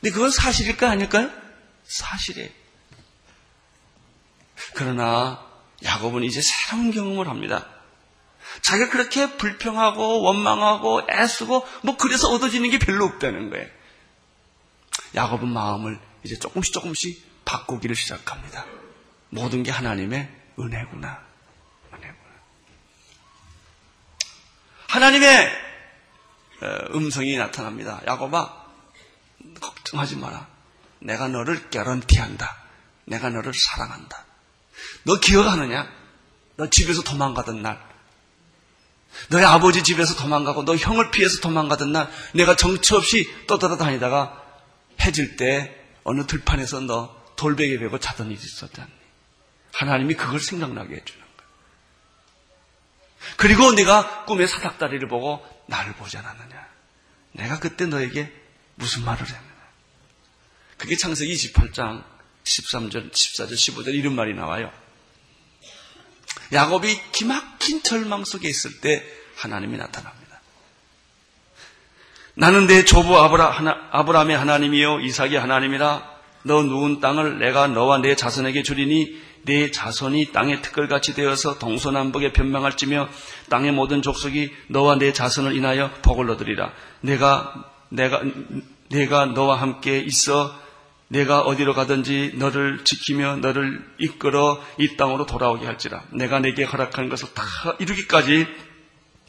근데 0.00 0.14
그건 0.14 0.30
사실일까, 0.30 0.88
아닐까요? 0.90 1.28
사실이에요. 1.86 2.50
그러나, 4.74 5.44
야곱은 5.82 6.22
이제 6.22 6.40
새로운 6.40 6.92
경험을 6.92 7.26
합니다. 7.28 7.66
자기가 8.62 8.90
그렇게 8.90 9.36
불평하고, 9.36 10.22
원망하고, 10.22 11.02
애쓰고, 11.10 11.66
뭐, 11.82 11.96
그래서 11.96 12.28
얻어지는 12.28 12.70
게 12.70 12.78
별로 12.78 13.04
없다는 13.06 13.50
거예요. 13.50 13.66
야곱은 15.14 15.48
마음을 15.48 15.98
이제 16.24 16.38
조금씩 16.38 16.72
조금씩 16.72 17.44
바꾸기를 17.44 17.96
시작합니다. 17.96 18.66
모든 19.30 19.62
게 19.62 19.70
하나님의 19.70 20.28
은혜구나. 20.58 21.30
하나님의 24.90 25.48
어, 26.62 26.96
음성이 26.96 27.36
나타납니다. 27.36 28.00
야곱아, 28.06 28.66
걱정하지 29.60 30.16
마라. 30.16 30.48
내가 30.98 31.28
너를 31.28 31.70
개런티한다. 31.70 32.56
내가 33.06 33.30
너를 33.30 33.54
사랑한다. 33.54 34.24
너 35.04 35.18
기억하느냐? 35.20 35.88
너 36.56 36.68
집에서 36.68 37.02
도망가던 37.02 37.62
날, 37.62 37.80
너희 39.28 39.44
아버지 39.44 39.82
집에서 39.82 40.14
도망가고 40.14 40.64
너 40.64 40.76
형을 40.76 41.10
피해서 41.10 41.40
도망가던 41.40 41.92
날 41.92 42.10
내가 42.34 42.56
정처 42.56 42.96
없이 42.96 43.28
떠돌아 43.46 43.76
다니다가 43.76 44.40
해질 45.00 45.36
때 45.36 45.76
어느 46.04 46.26
들판에서 46.26 46.80
너 46.80 47.20
돌베개 47.36 47.78
베고 47.78 47.98
자던 47.98 48.30
일이 48.30 48.40
있었지 48.40 48.80
않니? 48.80 48.90
하나님이 49.72 50.14
그걸 50.14 50.40
생각나게 50.40 50.96
해주는 50.96 51.20
거야. 51.20 51.48
그리고 53.36 53.72
네가 53.72 54.24
꿈의 54.24 54.48
사닥다리를 54.48 55.06
보고 55.08 55.44
나를 55.66 55.94
보지 55.94 56.18
않았느냐? 56.18 56.68
내가 57.32 57.58
그때 57.58 57.86
너에게 57.86 58.32
무슨 58.74 59.04
말을 59.04 59.26
했느냐? 59.26 59.50
그게 60.76 60.96
창세기 60.96 61.32
28장 61.34 62.04
13절, 62.44 63.12
14절, 63.12 63.52
15절 63.52 63.94
이런 63.94 64.14
말이 64.14 64.34
나와요. 64.34 64.72
야곱이 66.52 67.00
기막힌 67.12 67.82
절망 67.82 68.24
속에 68.24 68.48
있을 68.48 68.80
때 68.80 69.04
하나님이 69.36 69.76
나타납니다. 69.76 70.20
나는 72.34 72.66
내 72.66 72.84
조부 72.84 73.18
아브라, 73.18 73.50
하나, 73.50 73.76
아브라함의 73.90 74.36
하나님이요 74.36 75.00
이삭의 75.00 75.38
하나님이라 75.38 76.10
너 76.42 76.62
누운 76.62 77.00
땅을 77.00 77.38
내가 77.38 77.66
너와 77.66 77.98
내 77.98 78.16
자손에게 78.16 78.62
주리니 78.62 79.30
내 79.42 79.70
자손이 79.70 80.32
땅의 80.32 80.62
특걸같이 80.62 81.14
되어서 81.14 81.58
동서남북에 81.58 82.32
변명할지며 82.32 83.08
땅의 83.48 83.72
모든 83.72 84.02
족속이 84.02 84.50
너와 84.68 84.96
내 84.96 85.12
자손을 85.12 85.56
인하여 85.56 85.90
복을 86.02 86.30
얻으리라. 86.30 86.72
내가 87.00 87.64
내가 87.88 88.22
내가 88.88 89.26
너와 89.26 89.60
함께 89.60 89.98
있어 90.00 90.58
내가 91.10 91.40
어디로 91.40 91.74
가든지 91.74 92.34
너를 92.36 92.84
지키며 92.84 93.36
너를 93.36 93.84
이끌어 93.98 94.64
이 94.78 94.96
땅으로 94.96 95.26
돌아오게 95.26 95.66
할지라. 95.66 96.04
내가 96.12 96.38
내게 96.38 96.62
허락한 96.62 97.08
것을 97.08 97.34
다 97.34 97.42
이루기까지 97.80 98.46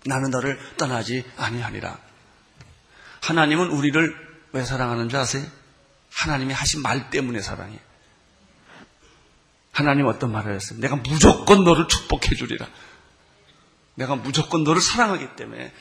나는 0.05 0.29
너를 0.29 0.59
떠나지 0.77 1.25
아니하리라. 1.37 1.97
하나님은 3.21 3.71
우리를 3.71 4.15
왜 4.51 4.63
사랑하는 4.63 5.09
줄 5.09 5.17
아세요? 5.17 5.43
하나님이 6.13 6.53
하신 6.53 6.83
말 6.83 7.09
때문에 7.09 7.41
사랑해. 7.41 7.79
하나님 9.71 10.05
어떤 10.05 10.31
말을 10.31 10.53
했어요? 10.53 10.79
내가 10.79 10.97
무조건 10.97 11.63
너를 11.63 11.87
축복해 11.87 12.35
주리라. 12.35 12.67
내가 13.95 14.15
무조건 14.15 14.63
너를 14.63 14.81
사랑하기 14.81 15.35
때문에 15.35 15.73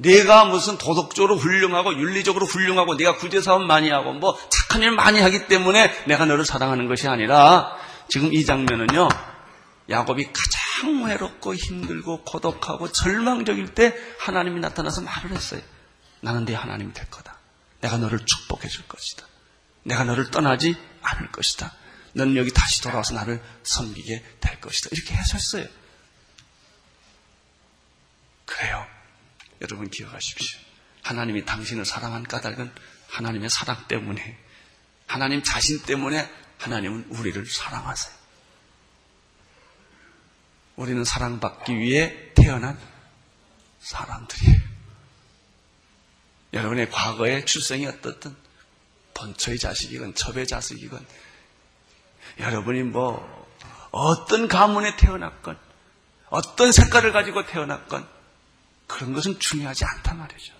내가 0.00 0.46
무슨 0.46 0.78
도덕적으로 0.78 1.36
훌륭하고 1.36 1.92
윤리적으로 1.92 2.46
훌륭하고 2.46 2.96
내가 2.96 3.16
구제사업 3.16 3.62
많이 3.62 3.90
하고 3.90 4.14
뭐 4.14 4.38
착한 4.48 4.82
일 4.82 4.92
많이 4.92 5.20
하기 5.20 5.46
때문에 5.46 5.92
내가 6.06 6.24
너를 6.24 6.46
사랑하는 6.46 6.88
것이 6.88 7.06
아니라 7.06 7.76
지금 8.08 8.32
이 8.32 8.44
장면은요. 8.44 9.08
야곱이 9.90 10.32
가장 10.32 11.04
외롭고 11.04 11.54
힘들고 11.54 12.24
고독하고 12.24 12.92
절망적일 12.92 13.74
때 13.74 13.94
하나님이 14.20 14.60
나타나서 14.60 15.02
말을 15.02 15.32
했어요. 15.32 15.60
나는 16.20 16.44
네 16.44 16.54
하나님이 16.54 16.92
될 16.94 17.10
거다. 17.10 17.36
내가 17.80 17.98
너를 17.98 18.24
축복해 18.24 18.68
줄 18.68 18.86
것이다. 18.86 19.26
내가 19.82 20.04
너를 20.04 20.30
떠나지 20.30 20.76
않을 21.02 21.32
것이다. 21.32 21.74
너는 22.14 22.36
여기 22.36 22.52
다시 22.52 22.82
돌아와서 22.82 23.14
나를 23.14 23.42
섬기게 23.64 24.24
될 24.40 24.60
것이다. 24.60 24.90
이렇게 24.92 25.14
해서했어요. 25.14 25.66
그래요. 28.46 28.86
여러분 29.60 29.88
기억하십시오. 29.90 30.58
하나님이 31.02 31.44
당신을 31.44 31.84
사랑한 31.84 32.22
까닭은 32.24 32.72
하나님의 33.08 33.50
사랑 33.50 33.86
때문에, 33.88 34.38
하나님 35.06 35.42
자신 35.42 35.82
때문에 35.82 36.30
하나님은 36.58 37.06
우리를 37.10 37.44
사랑하세요. 37.46 38.20
우리는 40.76 41.04
사랑받기 41.04 41.78
위해 41.78 42.32
태어난 42.34 42.78
사람들이에요. 43.80 44.60
여러분의 46.52 46.90
과거의 46.90 47.46
출생이 47.46 47.86
어떻든 47.86 48.34
본처의 49.14 49.58
자식이건 49.58 50.14
첩의 50.14 50.46
자식이건 50.46 51.06
여러분이 52.38 52.82
뭐 52.84 53.48
어떤 53.90 54.48
가문에 54.48 54.96
태어났건 54.96 55.58
어떤 56.28 56.72
색깔을 56.72 57.12
가지고 57.12 57.46
태어났건 57.46 58.08
그런 58.90 59.12
것은 59.12 59.38
중요하지 59.38 59.84
않단 59.84 60.18
말이죠. 60.18 60.52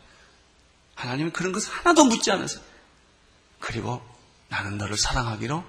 하나님은 0.94 1.32
그런 1.32 1.52
것을 1.52 1.72
하나도 1.72 2.04
묻지 2.04 2.30
않으세요. 2.30 2.62
그리고 3.58 4.02
나는 4.48 4.78
너를 4.78 4.96
사랑하기로 4.96 5.64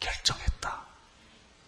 결정했다. 0.00 0.84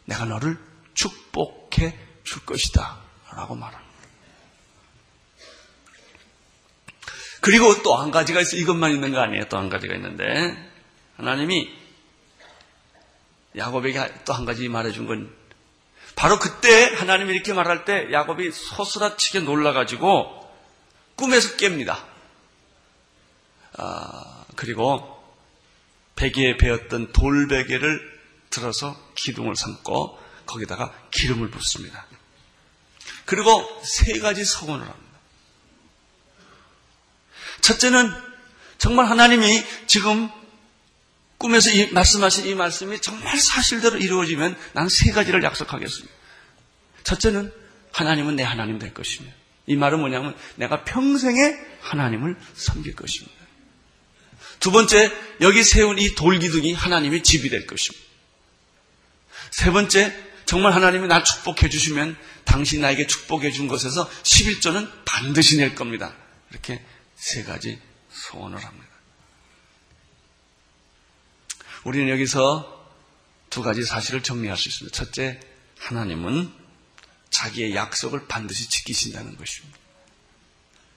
내가 0.06 0.24
너를 0.24 0.58
축복해 0.94 1.98
줄 2.24 2.44
것이다. 2.44 2.98
라고 3.32 3.54
말합니다. 3.54 3.88
그리고 7.40 7.82
또 7.82 7.96
한 7.96 8.11
가지가 8.11 8.40
있어. 8.40 8.56
이것만 8.56 8.90
있는 8.92 9.12
거 9.12 9.20
아니에요. 9.20 9.44
또 9.48 9.58
한 9.58 9.68
가지가 9.68 9.94
있는데. 9.94 10.56
하나님이 11.16 11.72
야곱에게 13.56 14.24
또 14.24 14.32
한 14.32 14.44
가지 14.44 14.68
말해준 14.68 15.06
건 15.06 15.34
바로 16.16 16.38
그때 16.38 16.94
하나님이 16.96 17.32
이렇게 17.32 17.52
말할 17.52 17.84
때 17.84 18.08
야곱이 18.12 18.50
소스라치게 18.52 19.40
놀라가지고 19.40 20.38
꿈에서 21.18 21.57
깹니다. 21.57 22.04
아, 23.76 24.44
그리고 24.57 25.16
베개에 26.16 26.57
베었던 26.57 27.12
돌베개를 27.12 28.18
들어서 28.50 28.96
기둥을 29.14 29.54
삼고 29.54 30.18
거기다가 30.46 30.92
기름을 31.11 31.50
붓습니다. 31.50 32.07
그리고 33.24 33.83
세 33.85 34.18
가지 34.20 34.44
서원을 34.44 34.87
합니다. 34.87 35.18
첫째는 37.61 38.11
정말 38.78 39.07
하나님이 39.07 39.64
지금 39.87 40.31
꿈에서 41.37 41.70
이 41.70 41.90
말씀하신 41.92 42.46
이 42.46 42.54
말씀이 42.54 43.00
정말 43.00 43.38
사실대로 43.38 43.98
이루어지면 43.98 44.57
나는 44.72 44.88
세 44.88 45.11
가지를 45.12 45.42
약속하겠습니다. 45.42 46.14
첫째는 47.04 47.52
하나님은 47.92 48.37
내 48.37 48.42
하나님 48.44 48.78
될 48.78 48.94
것이며 48.94 49.31
이 49.68 49.76
말은 49.76 50.00
뭐냐면 50.00 50.35
내가 50.57 50.83
평생에 50.83 51.57
하나님을 51.81 52.37
섬길 52.54 52.96
것입니다. 52.96 53.38
두 54.59 54.72
번째, 54.72 55.12
여기 55.40 55.62
세운 55.62 55.98
이 55.98 56.14
돌기둥이 56.14 56.72
하나님의 56.72 57.22
집이 57.22 57.50
될 57.50 57.66
것입니다. 57.66 58.04
세 59.50 59.70
번째, 59.70 60.12
정말 60.46 60.72
하나님이 60.72 61.07
날 61.07 61.22
축복해 61.22 61.68
주시면 61.68 62.16
당신 62.44 62.81
나에게 62.81 63.07
축복해 63.07 63.50
준 63.52 63.68
것에서 63.68 64.09
11조는 64.09 64.90
반드시 65.04 65.59
낼 65.59 65.74
겁니다. 65.74 66.14
이렇게 66.50 66.83
세 67.14 67.44
가지 67.44 67.78
소원을 68.11 68.59
합니다. 68.64 68.88
우리는 71.85 72.09
여기서 72.09 72.74
두 73.50 73.62
가지 73.62 73.85
사실을 73.85 74.22
정리할 74.22 74.57
수 74.57 74.68
있습니다. 74.68 74.96
첫째, 74.96 75.40
하나님은 75.78 76.57
자기의 77.30 77.74
약속을 77.74 78.26
반드시 78.26 78.68
지키신다는 78.68 79.36
것입니다. 79.36 79.78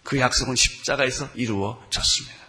그 0.04 0.20
약속은 0.20 0.56
십자가에서 0.56 1.30
이루어졌습니다. 1.36 2.42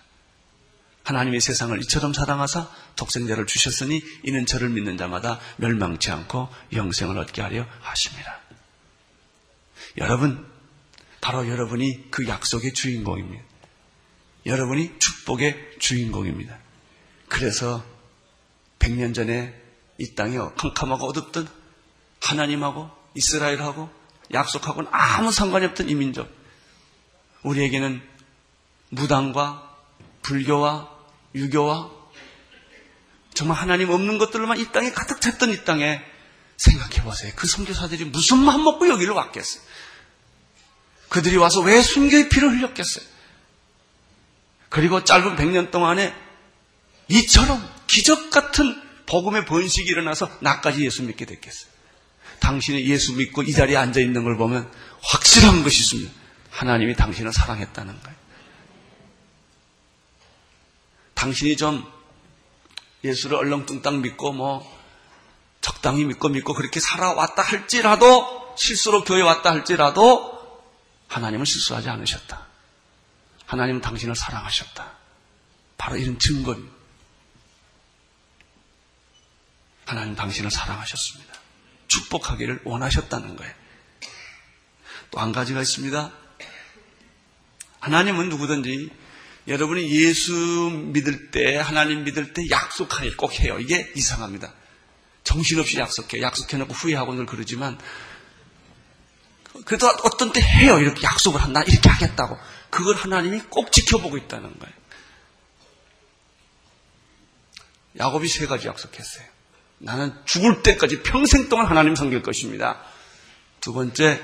하나님의 1.05 1.41
세상을 1.41 1.79
이처럼 1.83 2.13
사랑하사 2.13 2.71
독생자를 2.97 3.47
주셨으니 3.47 4.03
이는 4.23 4.47
저를 4.47 4.69
믿는 4.69 4.97
자마다 4.97 5.41
멸망치 5.57 6.11
않고 6.11 6.49
영생을 6.73 7.19
얻게 7.19 7.43
하려 7.43 7.67
하십니다. 7.81 8.41
여러분, 9.99 10.49
바로 11.21 11.49
여러분이 11.49 12.11
그 12.11 12.27
약속의 12.27 12.73
주인공입니다. 12.73 13.45
여러분이 14.47 14.99
축복의 14.99 15.77
주인공입니다. 15.79 16.59
그래서 17.29 17.85
100년 18.79 19.15
전에 19.15 19.61
이 19.99 20.15
땅에 20.15 20.37
캄캄하고 20.57 21.07
어둡던 21.07 21.49
하나님하고 22.21 22.91
이스라엘하고 23.15 23.91
약속하고는 24.33 24.91
아무 24.93 25.33
상관이 25.33 25.67
없던 25.67 25.89
이 25.89 25.95
민족. 25.95 26.29
우리에게는 27.43 28.03
무당과 28.91 29.71
불교와 30.23 30.91
유교와 31.35 31.91
정말 33.35 33.57
하나님 33.57 33.91
없는 33.91 34.19
것들로만 34.19 34.59
이 34.59 34.71
땅에 34.73 34.93
가득 34.93 35.21
찼던 35.21 35.51
이 35.51 35.65
땅에 35.65 36.03
생각해 36.57 37.03
보세요. 37.03 37.33
그 37.35 37.47
선교사들이 37.47 38.05
무슨 38.07 38.39
마음 38.39 38.63
먹고 38.63 38.89
여기를 38.89 39.15
왔겠어요? 39.15 39.63
그들이 41.09 41.37
와서 41.37 41.61
왜 41.61 41.83
순교의 41.83 42.29
피를 42.29 42.51
흘렸겠어요? 42.51 43.05
그리고 44.69 45.05
짧은 45.05 45.37
100년 45.37 45.71
동안에 45.71 46.15
이처럼 47.09 47.69
기적 47.87 48.31
같은 48.31 48.81
복음의 49.07 49.45
번식이 49.45 49.89
일어나서 49.89 50.31
나까지 50.41 50.85
예수 50.85 51.03
믿게 51.03 51.27
됐겠어요. 51.27 51.72
당신이 52.43 52.85
예수 52.87 53.15
믿고 53.15 53.43
이 53.45 53.53
자리에 53.53 53.77
앉아 53.77 54.01
있는 54.01 54.25
걸 54.25 54.37
보면 54.37 54.71
확실한 55.01 55.63
것이 55.63 55.81
있습니다. 55.81 56.13
하나님이 56.51 56.97
당신을 56.97 57.33
사랑했다는 57.33 58.01
거예요. 58.03 58.17
당신이 61.15 61.57
좀 61.57 61.87
예수를 63.05 63.37
얼렁뚱땅 63.37 64.03
믿고 64.03 64.33
뭐 64.33 64.83
적당히 65.61 66.05
믿고 66.05 66.31
믿고 66.31 66.53
그렇게 66.55 66.81
살아왔다 66.81 67.43
할지라도 67.43 68.55
실수로 68.59 69.05
교회 69.05 69.23
왔다 69.23 69.53
할지라도 69.53 70.61
하나님은 71.07 71.45
실수하지 71.45 71.89
않으셨다. 71.91 72.47
하나님은 73.47 73.81
당신을 73.81 74.17
사랑하셨다. 74.17 74.93
바로 75.79 75.97
이런 75.97 76.19
증거입니다. 76.19 76.75
하나님 79.87 80.17
당신을 80.17 80.51
사랑하셨습니다. 80.51 81.42
축복하기를 81.93 82.61
원하셨다는 82.65 83.37
거예요. 83.37 83.53
또 85.11 85.21
한 85.21 85.33
가지가 85.33 85.61
있습니다. 85.61 86.13
하나님은 87.81 88.29
누구든지 88.31 88.91
여러분이 89.49 89.91
예수 89.91 90.33
믿을 90.33 91.31
때, 91.31 91.57
하나님 91.57 92.05
믿을 92.05 92.33
때 92.33 92.43
약속하길 92.49 93.17
꼭 93.17 93.39
해요. 93.41 93.59
이게 93.59 93.93
이상합니다. 93.95 94.55
정신없이 95.25 95.79
약속해요. 95.79 96.23
약속해놓고 96.23 96.73
후회하고 96.73 97.15
늘 97.15 97.27
그러지만, 97.27 97.79
그래도 99.65 99.89
어떤 100.05 100.33
때 100.33 100.41
해요. 100.41 100.79
이렇게 100.79 101.03
약속을 101.03 101.43
한다. 101.43 101.63
이렇게 101.63 101.89
하겠다고. 101.89 102.39
그걸 102.71 102.95
하나님이 102.97 103.41
꼭 103.51 103.71
지켜보고 103.71 104.17
있다는 104.17 104.59
거예요. 104.59 104.75
야곱이 107.99 108.29
세 108.29 108.47
가지 108.47 108.69
약속했어요. 108.69 109.32
나는 109.83 110.15
죽을 110.25 110.63
때까지 110.63 111.03
평생 111.03 111.49
동안 111.49 111.67
하나님 111.67 111.97
섬길 111.97 112.23
것입니다. 112.23 112.81
두 113.61 113.73
번째, 113.73 114.23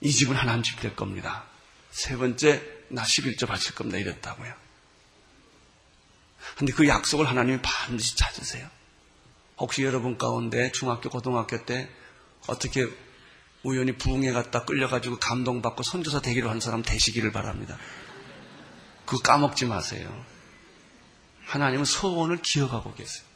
이 0.00 0.10
집은 0.10 0.34
하나님 0.34 0.64
집 0.64 0.80
될 0.80 0.96
겁니다. 0.96 1.44
세 1.90 2.16
번째, 2.16 2.62
나 2.88 3.02
11조 3.04 3.46
바칠 3.46 3.74
겁니다. 3.76 3.98
이랬다고요. 3.98 4.52
근데 6.56 6.72
그 6.72 6.88
약속을 6.88 7.28
하나님이 7.28 7.58
반드시 7.62 8.16
찾으세요. 8.16 8.68
혹시 9.58 9.84
여러분 9.84 10.18
가운데 10.18 10.72
중학교, 10.72 11.08
고등학교 11.08 11.64
때 11.64 11.88
어떻게 12.48 12.88
우연히 13.62 13.92
부흥회 13.92 14.32
갔다 14.32 14.64
끌려가지고 14.64 15.18
감동받고 15.20 15.84
선교사 15.84 16.20
되기로 16.20 16.50
한 16.50 16.60
사람 16.60 16.82
되시기를 16.82 17.30
바랍니다. 17.30 17.78
그거 19.04 19.22
까먹지 19.22 19.66
마세요. 19.66 20.24
하나님은 21.46 21.84
소원을 21.84 22.42
기억하고 22.42 22.94
계세요. 22.94 23.27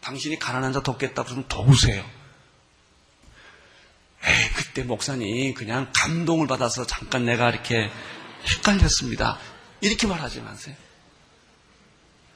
당신이 0.00 0.38
가난한 0.38 0.72
자 0.72 0.82
돕겠다 0.82 1.24
그러면 1.24 1.46
도우세요. 1.48 2.08
에이, 4.24 4.50
그때 4.56 4.82
목사님 4.82 5.54
그냥 5.54 5.90
감동을 5.94 6.46
받아서 6.46 6.86
잠깐 6.86 7.24
내가 7.24 7.50
이렇게 7.50 7.90
헷갈렸습니다. 8.46 9.38
이렇게 9.80 10.06
말하지 10.06 10.40
마세요. 10.40 10.74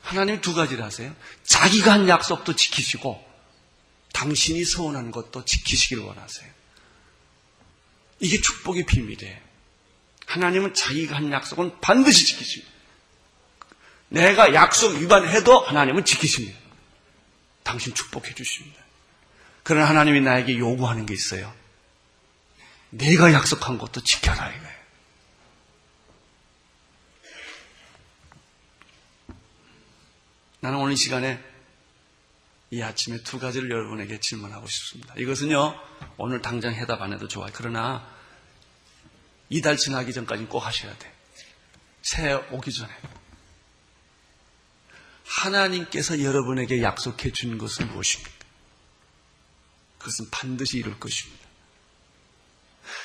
하나님 0.03 0.41
두 0.41 0.55
가지를 0.55 0.85
하세요. 0.85 1.15
자기가 1.45 1.93
한 1.93 2.09
약속도 2.09 2.55
지키시고 2.57 3.25
당신이 4.13 4.65
소원한 4.65 5.11
것도 5.11 5.45
지키시기를 5.45 6.03
원하세요. 6.03 6.51
이게 8.21 8.41
축복의 8.41 8.87
비밀이에요. 8.87 9.39
하나님은 10.27 10.75
자기가 10.75 11.17
한 11.17 11.33
약속은 11.33 11.81
반드시 11.81 12.27
지키십니다. 12.27 12.73
내가 14.09 14.55
약속 14.55 14.95
위반해도 14.97 15.61
하나님은 15.61 16.05
지키십니다. 16.05 16.59
당신 17.63 17.95
축복해 17.95 18.35
주십니다. 18.35 18.83
그러나 19.63 19.89
하나님이 19.89 20.21
나에게 20.21 20.59
요구하는 20.59 21.07
게 21.07 21.15
있어요. 21.15 21.55
내가 22.91 23.33
약속한 23.33 23.79
것도 23.79 24.03
지켜라 24.03 24.51
이거예요. 24.51 24.83
나는 30.61 30.79
오늘 30.79 30.97
시간에 30.97 31.43
이 32.71 32.81
아침에 32.83 33.23
두 33.23 33.39
가지를 33.39 33.71
여러분에게 33.71 34.21
질문하고 34.21 34.67
싶습니다. 34.67 35.15
이것은요, 35.19 35.79
오늘 36.17 36.41
당장 36.41 36.73
해답 36.73 37.03
안 37.03 37.13
해도 37.13 37.29
좋아요. 37.29 37.51
그러나 37.53 38.09
이달 39.49 39.77
지나기 39.77 40.13
전까지는 40.13 40.49
꼭 40.49 40.61
하셔야 40.61 40.97
돼. 40.97 41.13
새해 42.01 42.33
오기 42.33 42.73
전에. 42.73 42.91
하나님께서 45.33 46.23
여러분에게 46.23 46.83
약속해 46.83 47.33
준 47.33 47.59
것은 47.59 47.89
무엇입니까? 47.89 48.31
그것은 49.99 50.31
반드시 50.31 50.79
이룰 50.79 50.99
것입니다. 50.99 51.43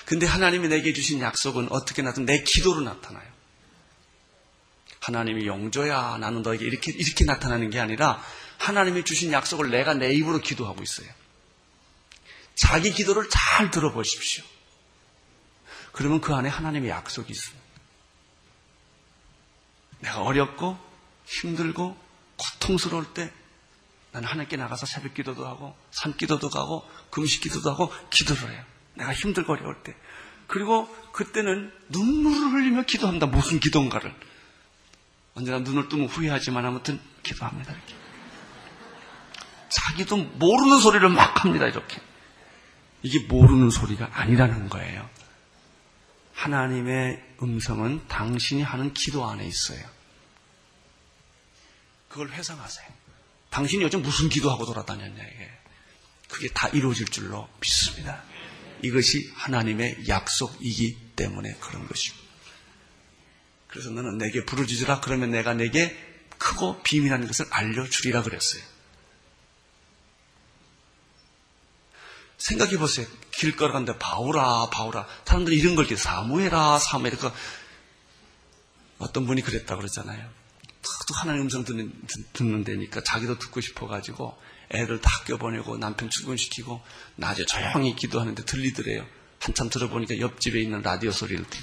근데 0.06 0.26
하나님이 0.26 0.68
내게 0.68 0.94
주신 0.94 1.22
약속은 1.22 1.72
어떻게 1.72 2.02
나타나? 2.02 2.26
내 2.26 2.44
기도로 2.44 2.82
나타나요. 2.82 3.26
하나님이 5.00 5.46
용조야 5.46 6.18
나는 6.18 6.42
너에게 6.42 6.66
이렇게 6.66 6.92
이렇게 6.92 7.24
나타나는 7.24 7.70
게 7.70 7.80
아니라 7.80 8.22
하나님이 8.58 9.06
주신 9.06 9.32
약속을 9.32 9.70
내가 9.70 9.94
내 9.94 10.12
입으로 10.12 10.40
기도하고 10.40 10.84
있어요. 10.84 11.08
자기 12.56 12.92
기도를 12.92 13.30
잘 13.30 13.72
들어보십시오. 13.72 14.44
그러면 15.94 16.20
그 16.20 16.34
안에 16.34 16.50
하나님의 16.50 16.90
약속이 16.90 17.32
있습니다. 17.32 17.66
내가 20.00 20.22
어렵고 20.24 20.78
힘들고 21.26 22.07
고통스러울 22.38 23.14
때 23.14 23.32
나는 24.12 24.28
하나님께 24.28 24.58
나가서 24.58 24.86
새벽 24.86 25.14
기도도 25.14 25.48
하고 25.48 25.76
산 25.92 26.16
기도도 26.16 26.50
가고 26.50 26.88
금식 27.10 27.42
기도도 27.44 27.72
하고 27.72 27.92
기도를 28.10 28.52
해요. 28.52 28.64
내가 28.96 29.14
힘들고 29.14 29.54
어려울 29.54 29.76
때. 29.84 29.96
그리고 30.48 30.88
그때는 31.12 31.72
눈물을 31.90 32.54
흘리며 32.54 32.84
기도합니다. 32.84 33.28
무슨 33.28 33.60
기도인가를. 33.60 34.14
언제나 35.36 35.60
눈을 35.60 35.90
뜨면 35.90 36.08
후회하지만 36.08 36.66
아무튼 36.66 37.00
기도합니다. 37.22 37.74
이렇게. 37.74 37.96
자기도 39.70 40.18
모르는 40.18 40.80
소리를 40.80 41.08
막 41.10 41.44
합니다. 41.44 41.68
이렇게. 41.68 42.02
이게 43.04 43.20
모르는 43.28 43.70
소리가 43.70 44.10
아니라는 44.14 44.70
거예요. 44.70 45.08
하나님의 46.34 47.24
음성은 47.42 48.08
당신이 48.08 48.64
하는 48.64 48.94
기도 48.94 49.28
안에 49.28 49.46
있어요. 49.46 49.97
그걸 52.10 52.32
회상하세요. 52.32 52.88
당신이 53.50 53.84
요즘 53.84 54.02
무슨 54.02 54.30
기도하고 54.30 54.66
돌아다녔냐, 54.66 55.24
이게. 55.24 55.52
그게 56.30 56.50
다 56.50 56.68
이루어질 56.70 57.06
줄로 57.08 57.48
믿습니다. 57.62 58.24
이것이 58.84 59.32
하나님의 59.36 60.08
약속이기 60.08 61.14
때문에 61.16 61.56
그런 61.60 61.88
것입니다. 61.88 62.28
그래서 63.68 63.90
너는 63.90 64.18
내게 64.18 64.46
부르짖으라 64.46 65.02
그러면 65.02 65.32
내가 65.32 65.54
내게 65.54 65.96
크고 66.38 66.82
비밀한 66.84 67.26
것을 67.26 67.46
알려주리라 67.50 68.24
그랬어요. 68.24 68.62
생각해 72.38 72.78
보세요. 72.78 73.08
길 73.32 73.56
걸어가는데 73.56 73.98
바오라 73.98 74.70
바오라 74.70 75.08
사람들이 75.26 75.58
이런 75.58 75.76
걸 75.76 75.86
사무해라 75.96 76.80
사무해라 76.80 77.18
그 77.18 77.32
어떤 79.00 79.26
분이 79.26 79.42
그랬다 79.42 79.76
그러잖아요. 79.76 80.37
또 81.08 81.16
하나님 81.16 81.44
음성 81.44 81.64
듣는, 81.64 81.94
듣는 82.34 82.64
데니까 82.64 83.02
자기도 83.04 83.38
듣고 83.40 83.62
싶어가지고 83.62 84.38
애들 84.72 85.02
다 85.02 85.10
학교 85.10 85.38
보내고 85.38 85.78
남편 85.78 86.10
출근시키고 86.10 86.82
낮에 87.16 87.46
조용히 87.46 87.96
기도하는데 87.96 88.44
들리더래요. 88.44 89.06
한참 89.40 89.70
들어보니까 89.70 90.20
옆집에 90.20 90.60
있는 90.60 90.82
라디오 90.82 91.12
소리를 91.12 91.46
듣 91.46 91.60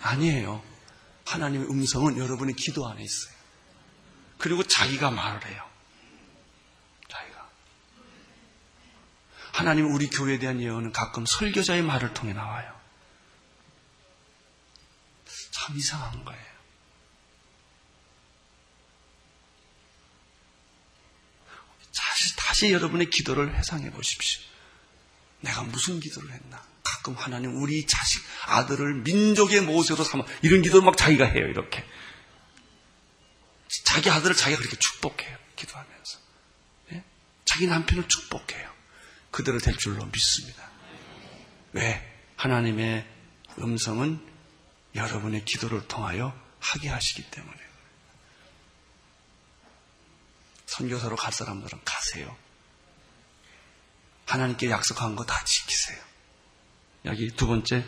아니에요. 0.00 0.62
하나님의 1.26 1.68
음성은 1.68 2.18
여러분의 2.18 2.54
기도 2.54 2.88
안에 2.88 3.02
있어요. 3.02 3.34
그리고 4.38 4.62
자기가 4.62 5.10
말을 5.10 5.46
해요. 5.46 5.62
자기가. 7.08 7.48
하나님 9.52 9.94
우리 9.94 10.08
교회에 10.08 10.38
대한 10.38 10.60
예언은 10.60 10.92
가끔 10.92 11.26
설교자의 11.26 11.82
말을 11.82 12.14
통해 12.14 12.32
나와요. 12.32 12.79
참 15.70 15.76
이상한 15.76 16.24
거예요. 16.24 16.50
다시, 21.94 22.36
다시 22.36 22.72
여러분의 22.72 23.08
기도를 23.10 23.56
회상해 23.56 23.90
보십시오. 23.90 24.42
내가 25.40 25.62
무슨 25.62 26.00
기도를 26.00 26.32
했나? 26.32 26.62
가끔 26.82 27.14
하나님 27.14 27.62
우리 27.62 27.86
자식, 27.86 28.22
아들을 28.46 29.02
민족의 29.02 29.62
모세로 29.62 30.02
삼아. 30.02 30.24
이런 30.42 30.62
기도를 30.62 30.84
막 30.84 30.96
자기가 30.96 31.24
해요, 31.24 31.46
이렇게. 31.46 31.84
자기 33.84 34.10
아들을 34.10 34.34
자기가 34.34 34.58
그렇게 34.58 34.76
축복해요, 34.76 35.38
기도하면서. 35.56 36.18
예? 36.92 37.04
자기 37.44 37.66
남편을 37.66 38.08
축복해요. 38.08 38.70
그대로 39.30 39.58
될 39.58 39.76
줄로 39.76 40.04
믿습니다. 40.06 40.68
왜? 41.72 42.06
하나님의 42.36 43.06
음성은 43.58 44.29
여러분의 44.94 45.44
기도를 45.44 45.86
통하여 45.88 46.38
하게 46.58 46.88
하시기 46.88 47.30
때문에. 47.30 47.58
선교사로 50.66 51.16
갈 51.16 51.32
사람들은 51.32 51.80
가세요. 51.84 52.36
하나님께 54.26 54.70
약속한 54.70 55.16
거 55.16 55.24
다 55.24 55.44
지키세요. 55.44 55.98
여기 57.06 57.30
두 57.30 57.46
번째, 57.46 57.84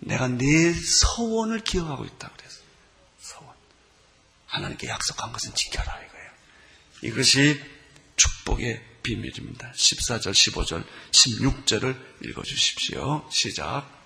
내가 0.00 0.28
내 0.28 0.72
서원을 0.74 1.60
기억하고 1.64 2.04
있다 2.04 2.30
그래서 2.36 2.60
서원. 3.20 3.54
하나님께 4.46 4.88
약속한 4.88 5.32
것은 5.32 5.54
지켜라 5.54 5.98
이거예요. 6.02 6.30
이것이 7.02 7.62
축복의 8.16 8.84
비밀입니다. 9.02 9.72
14절, 9.72 10.32
15절, 10.32 10.86
16절을 11.12 12.24
읽어주십시오. 12.26 13.28
시작. 13.30 14.01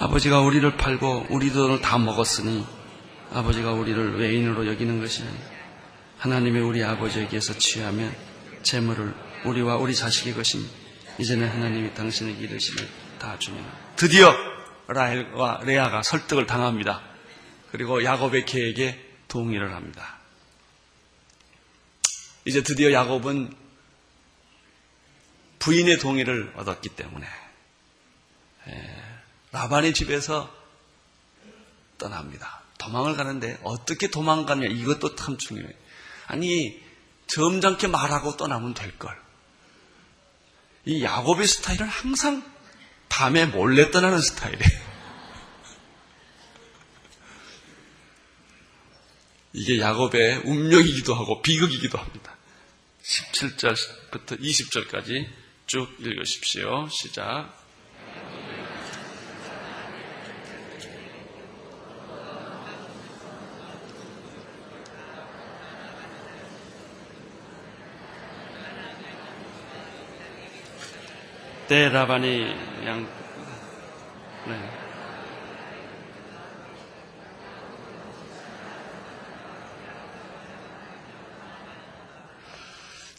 아버지가 0.00 0.42
우리를 0.42 0.76
팔고 0.76 1.26
우리 1.28 1.52
돈을 1.52 1.80
다 1.80 1.98
먹었으니 1.98 2.64
아버지가 3.32 3.72
우리를 3.72 4.20
외인으로 4.20 4.68
여기는 4.68 5.00
것이 5.00 5.22
아니라 5.22 5.44
하나님이 6.18 6.60
우리 6.60 6.84
아버지에게서 6.84 7.58
취하면 7.58 8.14
재물을 8.62 9.12
우리와 9.44 9.76
우리 9.76 9.96
자식의 9.96 10.34
것입니다. 10.34 10.72
이제는 11.18 11.48
하나님이 11.48 11.94
당신에게 11.94 12.44
이르시면 12.44 12.88
다 13.18 13.36
주면 13.40 13.64
드디어 13.96 14.32
라헬과 14.86 15.62
레아가 15.64 16.02
설득을 16.04 16.46
당합니다. 16.46 17.02
그리고 17.72 18.04
야곱의 18.04 18.46
계획에 18.46 19.04
동의를 19.26 19.74
합니다. 19.74 20.16
이제 22.44 22.62
드디어 22.62 22.92
야곱은 22.92 23.52
부인의 25.58 25.98
동의를 25.98 26.52
얻었기 26.56 26.90
때문에 26.90 27.26
라반의 29.52 29.94
집에서 29.94 30.52
떠납니다. 31.96 32.62
도망을 32.78 33.16
가는데 33.16 33.58
어떻게 33.64 34.08
도망가냐 34.08 34.66
이것도 34.66 35.16
참 35.16 35.36
중요해요. 35.36 35.72
아니 36.26 36.80
점잖게 37.26 37.88
말하고 37.88 38.36
떠나면 38.36 38.74
될 38.74 38.98
걸. 38.98 39.18
이 40.84 41.02
야곱의 41.02 41.46
스타일은 41.46 41.86
항상 41.86 42.42
밤에 43.08 43.46
몰래 43.46 43.90
떠나는 43.90 44.20
스타일이에요. 44.20 44.88
이게 49.52 49.80
야곱의 49.80 50.42
운명이기도 50.44 51.14
하고 51.14 51.42
비극이기도 51.42 51.98
합니다. 51.98 52.36
17절부터 53.02 54.40
20절까지 54.40 55.28
쭉 55.66 55.88
읽으십시오. 55.98 56.88
시작. 56.90 57.57
때 71.68 71.90
라반이 71.90 72.46
양 72.86 73.06
네. 74.46 74.78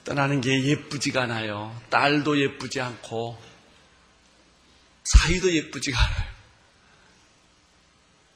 떠나는 0.04 0.42
게 0.42 0.64
예쁘지가 0.64 1.22
않아요. 1.24 1.80
딸도 1.92 2.40
예쁘지 2.40 2.82
않고 2.82 3.40
사이도 5.04 5.54
예쁘지가 5.54 6.00
않아요. 6.00 6.30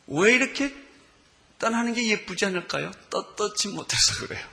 왜 0.06 0.36
이렇게 0.36 0.76
떠나는 1.58 1.96
게 1.96 2.08
예쁘지 2.08 2.46
않을까요? 2.46 2.92
떳떳지 3.10 3.70
못해서 3.70 4.28
그래요. 4.28 4.53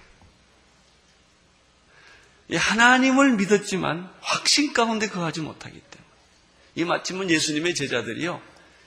하나님을 2.57 3.37
믿었지만 3.37 4.11
확신 4.21 4.73
가운데 4.73 5.09
거하지 5.09 5.41
못하기 5.41 5.81
때문에. 5.81 6.11
이 6.77 6.85
마침은 6.85 7.31
예수님의 7.31 7.75
제자들이요. 7.75 8.41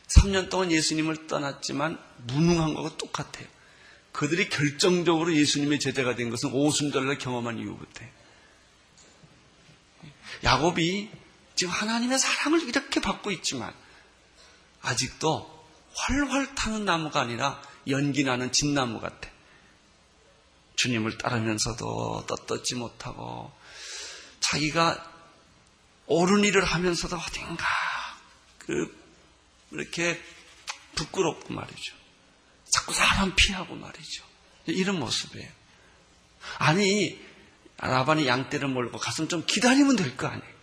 3년 0.07 0.49
동안 0.49 0.71
예수님을 0.71 1.27
떠났지만 1.27 1.97
무능한 2.27 2.73
것과 2.73 2.97
똑같아요. 2.97 3.47
그들이 4.11 4.49
결정적으로 4.49 5.33
예수님의 5.35 5.79
제자가 5.79 6.15
된 6.15 6.29
것은 6.29 6.51
오순절날 6.51 7.17
경험한 7.17 7.57
이후부터예요. 7.57 8.11
야곱이 10.43 11.09
지금 11.55 11.73
하나님의 11.73 12.19
사랑을 12.19 12.67
이렇게 12.67 12.99
받고 12.99 13.31
있지만 13.31 13.73
아직도 14.81 15.65
활활 15.95 16.53
타는 16.55 16.85
나무가 16.85 17.21
아니라 17.21 17.61
연기 17.87 18.23
나는 18.23 18.51
진나무 18.51 18.99
같아. 18.99 19.29
주님을 20.75 21.17
따르면서도 21.17 22.25
떳떳지 22.27 22.75
못하고 22.75 23.51
자기가 24.39 25.11
옳은 26.07 26.43
일을 26.43 26.63
하면서도 26.65 27.15
어딘가 27.15 27.65
그 28.57 29.03
이렇게 29.71 30.21
부끄럽고 30.95 31.53
말이죠. 31.53 31.95
자꾸 32.69 32.93
사람 32.93 33.33
피하고 33.35 33.75
말이죠. 33.75 34.23
이런 34.65 34.99
모습이에요. 34.99 35.49
아니 36.57 37.19
라반이 37.77 38.27
양떼를 38.27 38.67
몰고 38.67 38.97
가서 38.97 39.27
좀 39.27 39.45
기다리면 39.45 39.95
될 39.95 40.15
거 40.15 40.27
아니에요. 40.27 40.53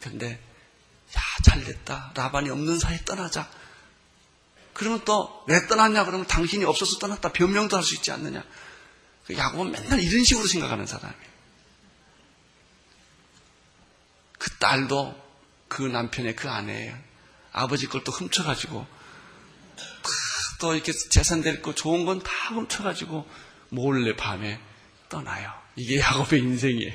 근데 0.00 0.32
야 1.16 1.20
잘됐다. 1.44 2.12
라반이 2.14 2.50
없는 2.50 2.78
사이에 2.78 3.04
떠나자. 3.04 3.48
그러면 4.74 5.04
또 5.04 5.44
왜 5.48 5.66
떠났냐 5.66 6.04
그러면 6.04 6.26
당신이 6.26 6.64
없어서 6.64 6.98
떠났다 6.98 7.32
변명도 7.32 7.76
할 7.76 7.82
수 7.84 7.94
있지 7.94 8.10
않느냐. 8.12 8.42
그 9.26 9.36
야곱은 9.36 9.70
맨날 9.70 10.00
이런 10.00 10.24
식으로 10.24 10.46
생각하는 10.46 10.86
사람이에요. 10.86 11.32
그 14.38 14.50
딸도 14.58 15.20
그 15.68 15.82
남편의 15.82 16.36
그 16.36 16.48
아내예요. 16.50 16.96
아버지 17.52 17.86
걸 17.86 18.02
또 18.04 18.12
훔쳐가지고 18.12 18.86
또 20.60 20.74
이렇게 20.74 20.92
재산 20.92 21.42
될 21.42 21.60
거 21.62 21.74
좋은 21.74 22.04
건 22.04 22.20
다 22.22 22.30
훔쳐가지고 22.54 23.28
몰래 23.70 24.14
밤에 24.16 24.60
떠나요. 25.08 25.52
이게 25.76 25.98
야곱의 26.00 26.40
인생이에요. 26.40 26.92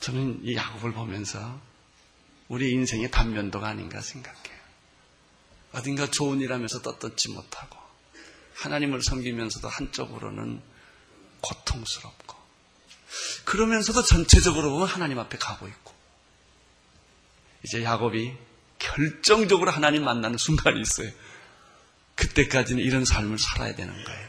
저는 0.00 0.40
이 0.44 0.54
야곱을 0.56 0.92
보면서 0.92 1.60
우리 2.48 2.70
인생의 2.72 3.10
단면도가 3.10 3.68
아닌가 3.68 4.00
생각해요. 4.00 4.57
어딘가 5.78 6.10
좋은 6.10 6.40
일 6.40 6.52
하면서 6.52 6.82
떳떳지 6.82 7.30
못하고 7.30 7.78
하나님을 8.56 9.02
섬기면서도 9.02 9.68
한쪽으로는 9.68 10.60
고통스럽고 11.40 12.36
그러면서도 13.44 14.02
전체적으로 14.02 14.70
보면 14.70 14.88
하나님 14.88 15.18
앞에 15.18 15.38
가고 15.38 15.68
있고 15.68 15.94
이제 17.64 17.82
야곱이 17.82 18.36
결정적으로 18.78 19.70
하나님 19.70 20.04
만나는 20.04 20.38
순간이 20.38 20.80
있어요. 20.80 21.10
그때까지는 22.14 22.82
이런 22.82 23.04
삶을 23.04 23.38
살아야 23.38 23.74
되는 23.74 23.92
거예요. 24.04 24.28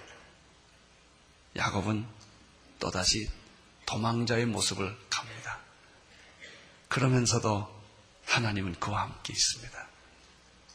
야곱은 1.56 2.06
또다시 2.80 3.30
도망자의 3.86 4.46
모습을 4.46 4.96
갑니다. 5.10 5.60
그러면서도 6.88 7.68
하나님은 8.26 8.76
그와 8.80 9.02
함께 9.02 9.34
있습니다. 9.34 9.89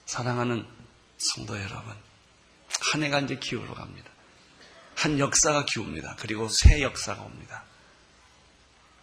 사랑하는 0.07 0.67
성도 1.19 1.59
여러분, 1.61 1.95
한 2.93 3.03
해가 3.03 3.21
이제 3.21 3.39
기울어 3.39 3.75
갑니다. 3.75 4.11
한 4.95 5.19
역사가 5.19 5.65
기웁니다. 5.65 6.17
그리고 6.19 6.49
새 6.49 6.83
역사가 6.83 7.23
옵니다. 7.23 7.65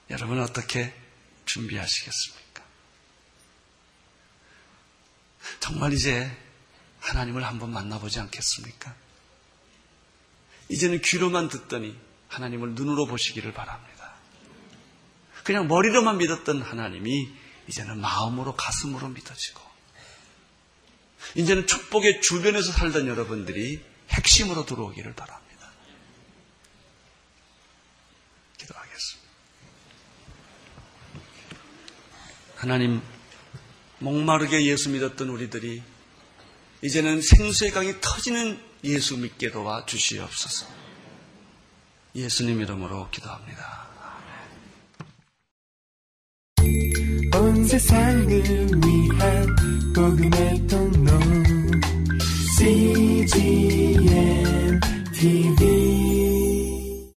여러분 0.10 0.40
어떻게 0.42 0.94
준비하시겠습니까? 1.46 2.64
정말 5.60 5.94
이제 5.94 6.36
하나님을 7.00 7.44
한번 7.44 7.72
만나보지 7.72 8.20
않겠습니까? 8.20 8.94
이제는 10.70 11.02
귀로만 11.02 11.50
듣더니 11.50 11.98
하나님을 12.30 12.76
눈으로 12.76 13.06
보시기를 13.06 13.54
바랍니다. 13.54 14.14
그냥 15.44 15.68
머리로만 15.68 16.18
믿었던 16.18 16.62
하나님이 16.62 17.30
이제는 17.68 18.00
마음으로 18.00 18.56
가슴으로 18.56 19.10
믿어지고 19.10 19.71
이제는 21.36 21.68
축복의 21.68 22.22
주변에서 22.22 22.72
살던 22.72 23.08
여러분들이 23.08 23.82
핵심으로 24.10 24.66
들어오기를 24.66 25.14
바랍니다. 25.14 25.70
기도하겠습니다. 28.58 29.30
하나님, 32.56 33.02
목마르게 34.00 34.66
예수 34.66 34.90
믿었던 34.90 35.30
우리들이 35.30 35.82
이제는 36.82 37.22
생수의 37.22 37.72
강이 37.72 38.02
터지는 38.02 38.60
예수 38.84 39.18
믿게 39.18 39.52
도와 39.52 39.86
주시옵소서. 39.86 40.68
예수님 42.16 42.62
이름으로 42.62 43.10
기도합니다. 43.12 43.88
온세 47.34 47.80
복음의 49.94 50.68
통로 50.68 51.12
CGM 52.58 54.10
TV 55.14 56.21